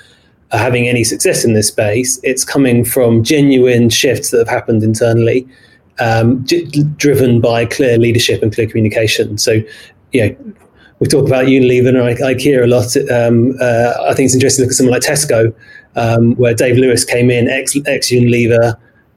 are 0.53 0.59
having 0.59 0.87
any 0.87 1.03
success 1.05 1.45
in 1.45 1.55
this 1.55 1.69
space, 1.69 2.21
it's 2.23 2.45
coming 2.45 2.85
from 2.85 3.25
genuine 3.25 3.89
shifts 3.89 4.31
that 4.31 4.39
have 4.39 4.49
happened 4.49 4.83
internally, 4.83 5.49
um, 5.99 6.45
j- 6.45 6.65
driven 6.97 7.41
by 7.41 7.65
clear 7.65 7.99
leadership 7.99 8.43
and 8.43 8.55
clear 8.55 8.67
communication. 8.67 9.39
So, 9.39 9.63
you 10.13 10.29
know, 10.29 10.55
we 10.99 11.09
talk 11.09 11.27
about 11.27 11.47
Unilever 11.47 11.89
and 11.89 11.97
IKEA 12.19 12.63
a 12.63 12.67
lot. 12.67 12.97
Um, 13.11 13.57
uh, 13.61 13.95
I 14.09 14.15
think 14.15 14.27
it's 14.27 14.35
interesting 14.35 14.63
to 14.63 14.67
look 14.67 14.73
at 14.73 14.77
someone 14.77 14.93
like 14.93 15.03
Tesco, 15.03 15.55
um, 15.97 16.35
where 16.37 16.55
Dave 16.55 16.77
Lewis 16.77 17.05
came 17.05 17.31
in, 17.31 17.49
ex, 17.49 17.77
ex 17.87 18.11
Unilever, 18.11 18.77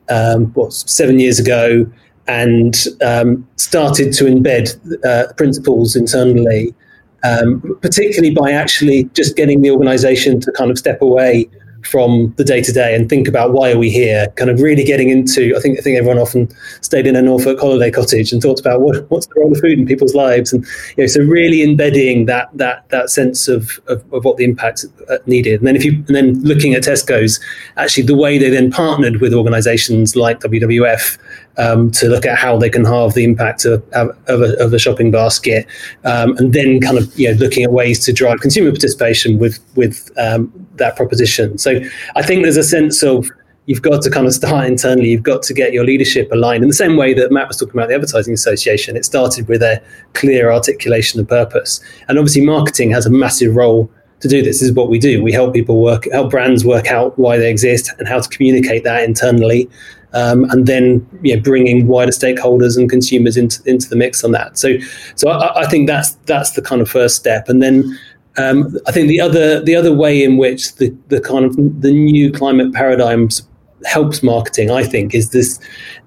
um, 0.10 0.45
what, 0.54 0.74
seven 0.74 1.19
years 1.19 1.38
ago, 1.38 1.86
and 2.28 2.88
um, 3.06 3.48
started 3.58 4.13
to 4.13 4.24
embed 4.24 4.76
uh, 5.06 5.32
principles 5.34 5.95
internally, 5.95 6.74
um, 7.23 7.62
particularly 7.82 8.34
by 8.34 8.51
actually 8.51 9.06
just 9.13 9.36
getting 9.36 9.62
the 9.62 9.71
organization 9.71 10.39
to 10.41 10.51
kind 10.51 10.71
of 10.71 10.78
step 10.78 11.01
away 11.01 11.49
from 11.86 12.34
the 12.38 12.43
day 12.43 12.62
to 12.62 12.71
day 12.71 12.95
and 12.95 13.10
think 13.10 13.28
about 13.28 13.54
why 13.54 13.71
are 13.71 13.78
we 13.78 13.89
here 13.89 14.28
kind 14.36 14.49
of 14.49 14.60
really 14.60 14.84
getting 14.84 15.10
into 15.10 15.56
i 15.56 15.60
think 15.60 15.78
i 15.78 15.82
think 15.82 15.97
everyone 15.97 16.17
often 16.17 16.49
stayed 16.82 17.06
in 17.06 17.15
a 17.15 17.21
norfolk 17.21 17.60
holiday 17.60 17.91
cottage 17.91 18.32
and 18.34 18.41
thought 18.41 18.60
about 18.60 18.82
what, 18.82 19.10
what's 19.12 19.28
the 19.28 19.34
role 19.38 19.51
of 19.51 19.60
food 19.60 19.78
in 19.78 19.86
people's 19.86 20.15
lives. 20.15 20.51
And 20.51 20.65
you 20.97 21.04
know 21.04 21.08
so 21.08 21.21
really 21.21 21.62
embedding 21.63 22.25
that 22.25 22.49
that 22.58 22.88
that 22.89 23.10
sense 23.10 23.47
of 23.47 23.80
of, 23.88 24.04
of 24.13 24.25
what 24.25 24.38
the 24.38 24.43
impact 24.43 24.86
uh, 25.10 25.17
needed. 25.25 25.60
And 25.60 25.67
then 25.67 25.75
if 25.75 25.86
you 25.86 25.93
and 26.08 26.15
then 26.15 26.41
looking 26.43 26.73
at 26.73 26.84
tesco's 26.84 27.39
actually 27.78 28.04
the 28.04 28.15
way 28.15 28.38
they 28.38 28.49
then 28.49 28.71
partnered 28.71 29.21
with 29.21 29.34
organizations 29.34 30.15
like 30.15 30.39
wwf 30.39 31.17
um, 31.58 31.91
to 31.91 32.08
look 32.08 32.26
at 32.26 32.38
how 32.38 32.58
they 32.58 32.70
can 32.70 32.86
halve 32.86 33.13
the 33.13 33.24
impact 33.24 33.65
of, 33.65 33.84
of, 33.94 34.41
a, 34.41 34.63
of 34.63 34.74
a 34.74 34.80
shopping 34.80 35.12
basket, 35.12 35.65
um, 36.04 36.36
and 36.38 36.54
then 36.54 36.82
kind 36.82 36.98
of 36.98 37.18
you 37.18 37.32
know 37.32 37.38
looking 37.38 37.63
at 37.63 37.72
ways 37.72 38.04
to 38.06 38.13
drive 38.13 38.39
consumer 38.39 38.72
participation 38.72 39.39
with 39.39 39.60
with 39.76 40.12
um, 40.18 40.52
that 40.76 40.96
proposition. 40.96 41.58
So 41.58 41.80
I 42.15 42.24
think 42.24 42.44
there's 42.44 42.58
a 42.58 42.63
sense 42.63 43.04
of 43.04 43.30
you've 43.68 43.82
got 43.82 44.02
to 44.04 44.10
kind 44.10 44.28
of 44.28 44.34
start 44.34 44.65
internally. 44.65 45.10
You've 45.10 45.24
got 45.24 45.41
to 45.44 45.54
get 45.54 45.74
your 45.74 45.86
leadership 45.86 46.32
aligned 46.32 46.63
in 46.63 46.70
the 46.70 46.76
same 46.76 46.98
way 46.98 47.13
that 47.13 47.32
Matt 47.32 47.48
was 47.48 47.58
talking 47.58 47.74
about 47.74 47.89
the 47.89 47.96
Advertising 47.96 48.34
Association. 48.34 48.96
It 48.96 49.06
started 49.06 49.48
with 49.48 49.62
a 49.62 49.82
clear 50.13 50.52
articulation 50.52 51.20
of 51.20 51.28
purpose, 51.28 51.80
and 52.08 52.18
obviously 52.18 52.46
marketing 52.46 52.91
has 52.91 53.06
a 53.06 53.12
massive 53.12 53.56
role 53.56 53.89
to 54.22 54.28
do 54.28 54.41
this. 54.41 54.60
This 54.60 54.70
is 54.70 54.74
what 54.74 54.89
we 54.89 55.00
do. 55.00 55.22
We 55.22 55.32
help 55.32 55.54
people 55.54 55.82
work, 55.82 56.08
help 56.12 56.32
brands 56.32 56.65
work 56.65 56.88
out 56.88 57.18
why 57.20 57.38
they 57.38 57.50
exist 57.50 57.91
and 58.00 58.08
how 58.08 58.20
to 58.20 58.30
communicate 58.30 58.84
that 58.84 59.04
internally, 59.04 59.70
um, 60.15 60.45
and 60.45 60.65
then 60.65 61.08
you 61.21 61.36
know, 61.36 61.41
bringing 61.41 61.88
wider 61.88 62.12
stakeholders 62.12 62.78
and 62.78 62.89
consumers 62.89 63.38
into 63.38 63.62
into 63.65 63.88
the 63.89 63.95
mix 63.95 64.23
on 64.23 64.32
that. 64.32 64.58
So, 64.58 64.78
so 65.15 65.30
I, 65.30 65.62
I 65.62 65.67
think 65.67 65.88
that's 65.88 66.12
that's 66.25 66.51
the 66.51 66.62
kind 66.62 66.82
of 66.82 66.89
first 66.89 67.15
step, 67.17 67.49
and 67.49 67.62
then 67.62 67.97
um, 68.38 68.75
I 68.88 68.91
think 68.91 69.08
the 69.08 69.21
other 69.21 69.62
the 69.62 69.75
other 69.75 69.93
way 69.93 70.23
in 70.23 70.38
which 70.38 70.75
the, 70.75 70.95
the 71.10 71.21
kind 71.21 71.45
of 71.45 71.56
the 71.56 71.91
new 71.91 72.32
climate 72.32 72.73
paradigms 72.73 73.47
helps 73.86 74.23
marketing, 74.23 74.71
I 74.71 74.84
think, 74.84 75.13
is 75.13 75.30
this 75.30 75.60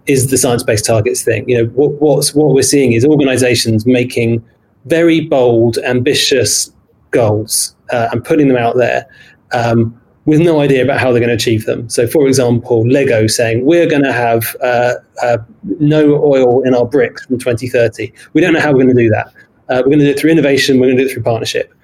is 0.06 0.30
the 0.30 0.38
science 0.38 0.62
based 0.62 0.86
targets 0.86 1.22
thing. 1.22 1.48
You 1.48 1.58
know, 1.62 1.70
what 1.70 1.92
what's 2.00 2.34
what 2.34 2.54
we're 2.54 2.62
seeing 2.62 2.92
is 2.92 3.04
organisations 3.04 3.86
making 3.86 4.44
very 4.86 5.20
bold, 5.20 5.78
ambitious 5.78 6.72
goals 7.10 7.74
uh, 7.90 8.08
and 8.12 8.24
putting 8.24 8.48
them 8.48 8.56
out 8.56 8.76
there. 8.76 9.06
Um, 9.52 9.98
with 10.28 10.40
no 10.40 10.60
idea 10.60 10.82
about 10.82 11.00
how 11.00 11.10
they're 11.10 11.20
going 11.20 11.30
to 11.30 11.34
achieve 11.34 11.64
them. 11.64 11.88
So, 11.88 12.06
for 12.06 12.26
example, 12.26 12.86
Lego 12.86 13.26
saying 13.26 13.64
we're 13.64 13.88
going 13.88 14.02
to 14.02 14.12
have 14.12 14.54
uh, 14.62 14.96
uh, 15.22 15.38
no 15.80 16.22
oil 16.22 16.62
in 16.64 16.74
our 16.74 16.84
bricks 16.84 17.24
from 17.24 17.38
2030. 17.38 18.12
We 18.34 18.42
don't 18.42 18.52
know 18.52 18.60
how 18.60 18.72
we're 18.72 18.84
going 18.84 18.94
to 18.94 19.02
do 19.02 19.08
that. 19.08 19.28
Uh, 19.70 19.80
we're 19.82 19.92
going 19.92 20.00
to 20.00 20.04
do 20.04 20.10
it 20.10 20.20
through 20.20 20.30
innovation. 20.30 20.78
We're 20.78 20.88
going 20.88 20.98
to 20.98 21.04
do 21.04 21.08
it 21.08 21.12
through 21.14 21.22
partnership. 21.22 21.74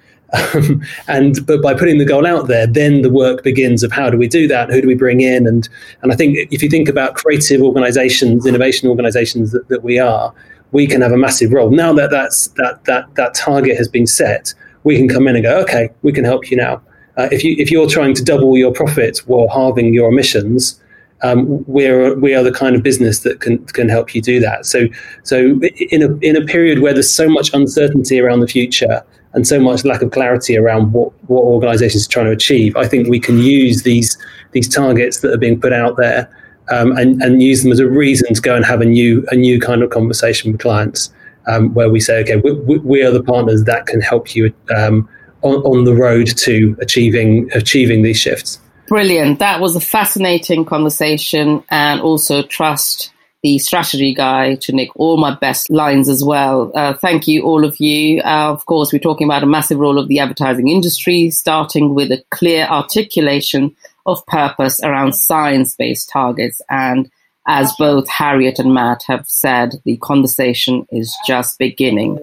Um, 0.53 0.81
and 1.07 1.45
but 1.45 1.61
by 1.61 1.73
putting 1.73 1.97
the 1.97 2.03
goal 2.03 2.25
out 2.25 2.47
there, 2.47 2.67
then 2.67 3.03
the 3.03 3.11
work 3.11 3.41
begins 3.43 3.83
of 3.83 3.91
how 3.91 4.09
do 4.09 4.17
we 4.17 4.27
do 4.27 4.47
that? 4.49 4.69
Who 4.69 4.81
do 4.81 4.87
we 4.87 4.95
bring 4.95 5.21
in? 5.21 5.47
And 5.47 5.69
and 6.01 6.11
I 6.11 6.15
think 6.15 6.35
if 6.51 6.61
you 6.61 6.67
think 6.67 6.89
about 6.89 7.13
creative 7.13 7.61
organisations, 7.61 8.45
innovation 8.45 8.89
organisations 8.89 9.51
that, 9.51 9.69
that 9.69 9.83
we 9.83 9.97
are, 9.97 10.33
we 10.71 10.87
can 10.87 11.01
have 11.01 11.13
a 11.13 11.17
massive 11.17 11.53
role. 11.53 11.69
Now 11.69 11.93
that 11.93 12.09
that's 12.09 12.47
that 12.59 12.83
that 12.83 13.13
that 13.15 13.33
target 13.33 13.77
has 13.77 13.87
been 13.87 14.07
set, 14.07 14.53
we 14.83 14.97
can 14.97 15.07
come 15.07 15.27
in 15.27 15.35
and 15.35 15.45
go, 15.45 15.61
okay, 15.61 15.89
we 16.01 16.11
can 16.11 16.25
help 16.25 16.49
you 16.51 16.57
now. 16.57 16.81
Uh, 17.17 17.29
if 17.31 17.43
you 17.43 17.55
if 17.57 17.71
you're 17.71 17.87
trying 17.87 18.13
to 18.13 18.23
double 18.23 18.57
your 18.57 18.71
profits 18.71 19.25
while 19.27 19.47
halving 19.47 19.93
your 19.93 20.09
emissions, 20.09 20.79
um, 21.23 21.63
we're 21.65 22.15
we 22.19 22.33
are 22.33 22.43
the 22.43 22.51
kind 22.51 22.75
of 22.75 22.83
business 22.83 23.19
that 23.19 23.39
can 23.39 23.63
can 23.67 23.89
help 23.89 24.13
you 24.13 24.21
do 24.21 24.39
that. 24.39 24.65
So 24.65 24.87
so 25.23 25.59
in 25.91 26.03
a 26.03 26.15
in 26.17 26.35
a 26.35 26.45
period 26.45 26.79
where 26.79 26.93
there's 26.93 27.13
so 27.13 27.29
much 27.29 27.53
uncertainty 27.53 28.19
around 28.19 28.41
the 28.41 28.47
future 28.47 29.03
and 29.33 29.45
so 29.47 29.59
much 29.59 29.83
lack 29.83 30.01
of 30.01 30.11
clarity 30.11 30.57
around 30.57 30.93
what 30.93 31.11
what 31.29 31.41
organisations 31.41 32.05
are 32.05 32.09
trying 32.09 32.25
to 32.25 32.31
achieve, 32.31 32.75
I 32.75 32.87
think 32.87 33.07
we 33.07 33.19
can 33.19 33.37
use 33.39 33.83
these 33.83 34.17
these 34.51 34.67
targets 34.67 35.21
that 35.21 35.31
are 35.33 35.37
being 35.37 35.59
put 35.59 35.73
out 35.73 35.97
there 35.97 36.29
um, 36.69 36.97
and 36.97 37.21
and 37.21 37.41
use 37.41 37.63
them 37.63 37.71
as 37.71 37.79
a 37.79 37.87
reason 37.87 38.33
to 38.33 38.41
go 38.41 38.55
and 38.55 38.65
have 38.65 38.81
a 38.81 38.85
new 38.85 39.25
a 39.31 39.35
new 39.35 39.59
kind 39.59 39.83
of 39.83 39.89
conversation 39.89 40.51
with 40.51 40.61
clients. 40.61 41.11
Um, 41.47 41.75
where 41.75 41.91
we 41.91 41.99
say, 41.99 42.21
okay, 42.21 42.37
we, 42.37 42.79
we, 42.79 43.03
are 43.03 43.11
the 43.11 43.21
partners 43.21 43.65
that 43.65 43.85
can 43.85 44.01
help 44.01 44.35
you 44.35 44.51
um, 44.75 45.07
on, 45.45 45.55
on 45.63 45.83
the 45.83 45.93
road 45.93 46.27
to 46.37 46.75
achieving 46.81 47.49
achieving 47.53 48.01
these 48.01 48.17
shifts. 48.17 48.59
Brilliant. 48.87 49.39
That 49.39 49.61
was 49.61 49.75
a 49.75 49.79
fascinating 49.79 50.65
conversation 50.65 51.63
and 51.69 52.01
also 52.01 52.43
trust 52.43 53.11
the 53.41 53.57
strategy 53.59 54.13
guy 54.13 54.55
to 54.55 54.73
nick 54.73 54.89
all 54.95 55.17
my 55.17 55.35
best 55.35 55.69
lines 55.69 56.09
as 56.09 56.23
well. 56.23 56.71
Uh, 56.73 56.93
thank 56.93 57.27
you, 57.27 57.43
all 57.43 57.63
of 57.63 57.79
you. 57.79 58.19
Uh, 58.21 58.51
of 58.51 58.65
course, 58.65 58.91
we're 58.91 58.99
talking 58.99 59.27
about 59.27 59.43
a 59.43 59.47
massive 59.47 59.77
role 59.77 59.99
of 59.99 60.07
the 60.07 60.19
advertising 60.19 60.67
industry, 60.67 61.29
starting 61.29 61.93
with 61.93 62.11
a 62.11 62.23
clear 62.31 62.65
articulation 62.65 63.75
of 64.07 64.25
purpose 64.25 64.81
around 64.81 65.13
science 65.13 65.75
based 65.75 66.09
targets. 66.09 66.61
And 66.69 67.09
as 67.47 67.71
both 67.77 68.09
Harriet 68.09 68.57
and 68.57 68.73
Matt 68.73 69.03
have 69.07 69.27
said, 69.27 69.75
the 69.83 69.97
conversation 69.97 70.87
is 70.91 71.15
just 71.27 71.59
beginning. 71.59 72.17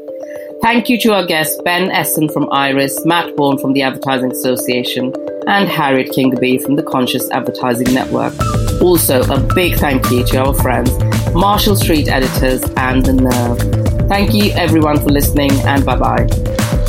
Thank 0.62 0.88
you 0.88 0.96
to 1.01 1.12
our 1.14 1.27
guests 1.27 1.61
Ben 1.64 1.90
Essen 1.90 2.29
from 2.29 2.48
Iris, 2.53 3.05
Matt 3.05 3.35
Bourn 3.35 3.59
from 3.59 3.72
the 3.72 3.83
Advertising 3.83 4.31
Association, 4.31 5.12
and 5.48 5.68
Harriet 5.68 6.11
Kingaby 6.11 6.62
from 6.62 6.77
the 6.77 6.85
Conscious 6.85 7.29
Advertising 7.33 7.92
Network. 7.92 8.33
Also, 8.81 9.22
a 9.25 9.40
big 9.55 9.75
thank 9.75 10.09
you 10.12 10.25
to 10.27 10.38
our 10.44 10.55
friends, 10.55 10.92
Marshall 11.35 11.75
Street 11.75 12.07
Editors 12.07 12.62
and 12.77 13.05
The 13.05 13.12
Nerve. 13.12 14.09
Thank 14.09 14.35
you 14.35 14.53
everyone 14.53 15.01
for 15.01 15.11
listening, 15.11 15.51
and 15.66 15.85
bye 15.85 15.96
bye. 15.96 16.82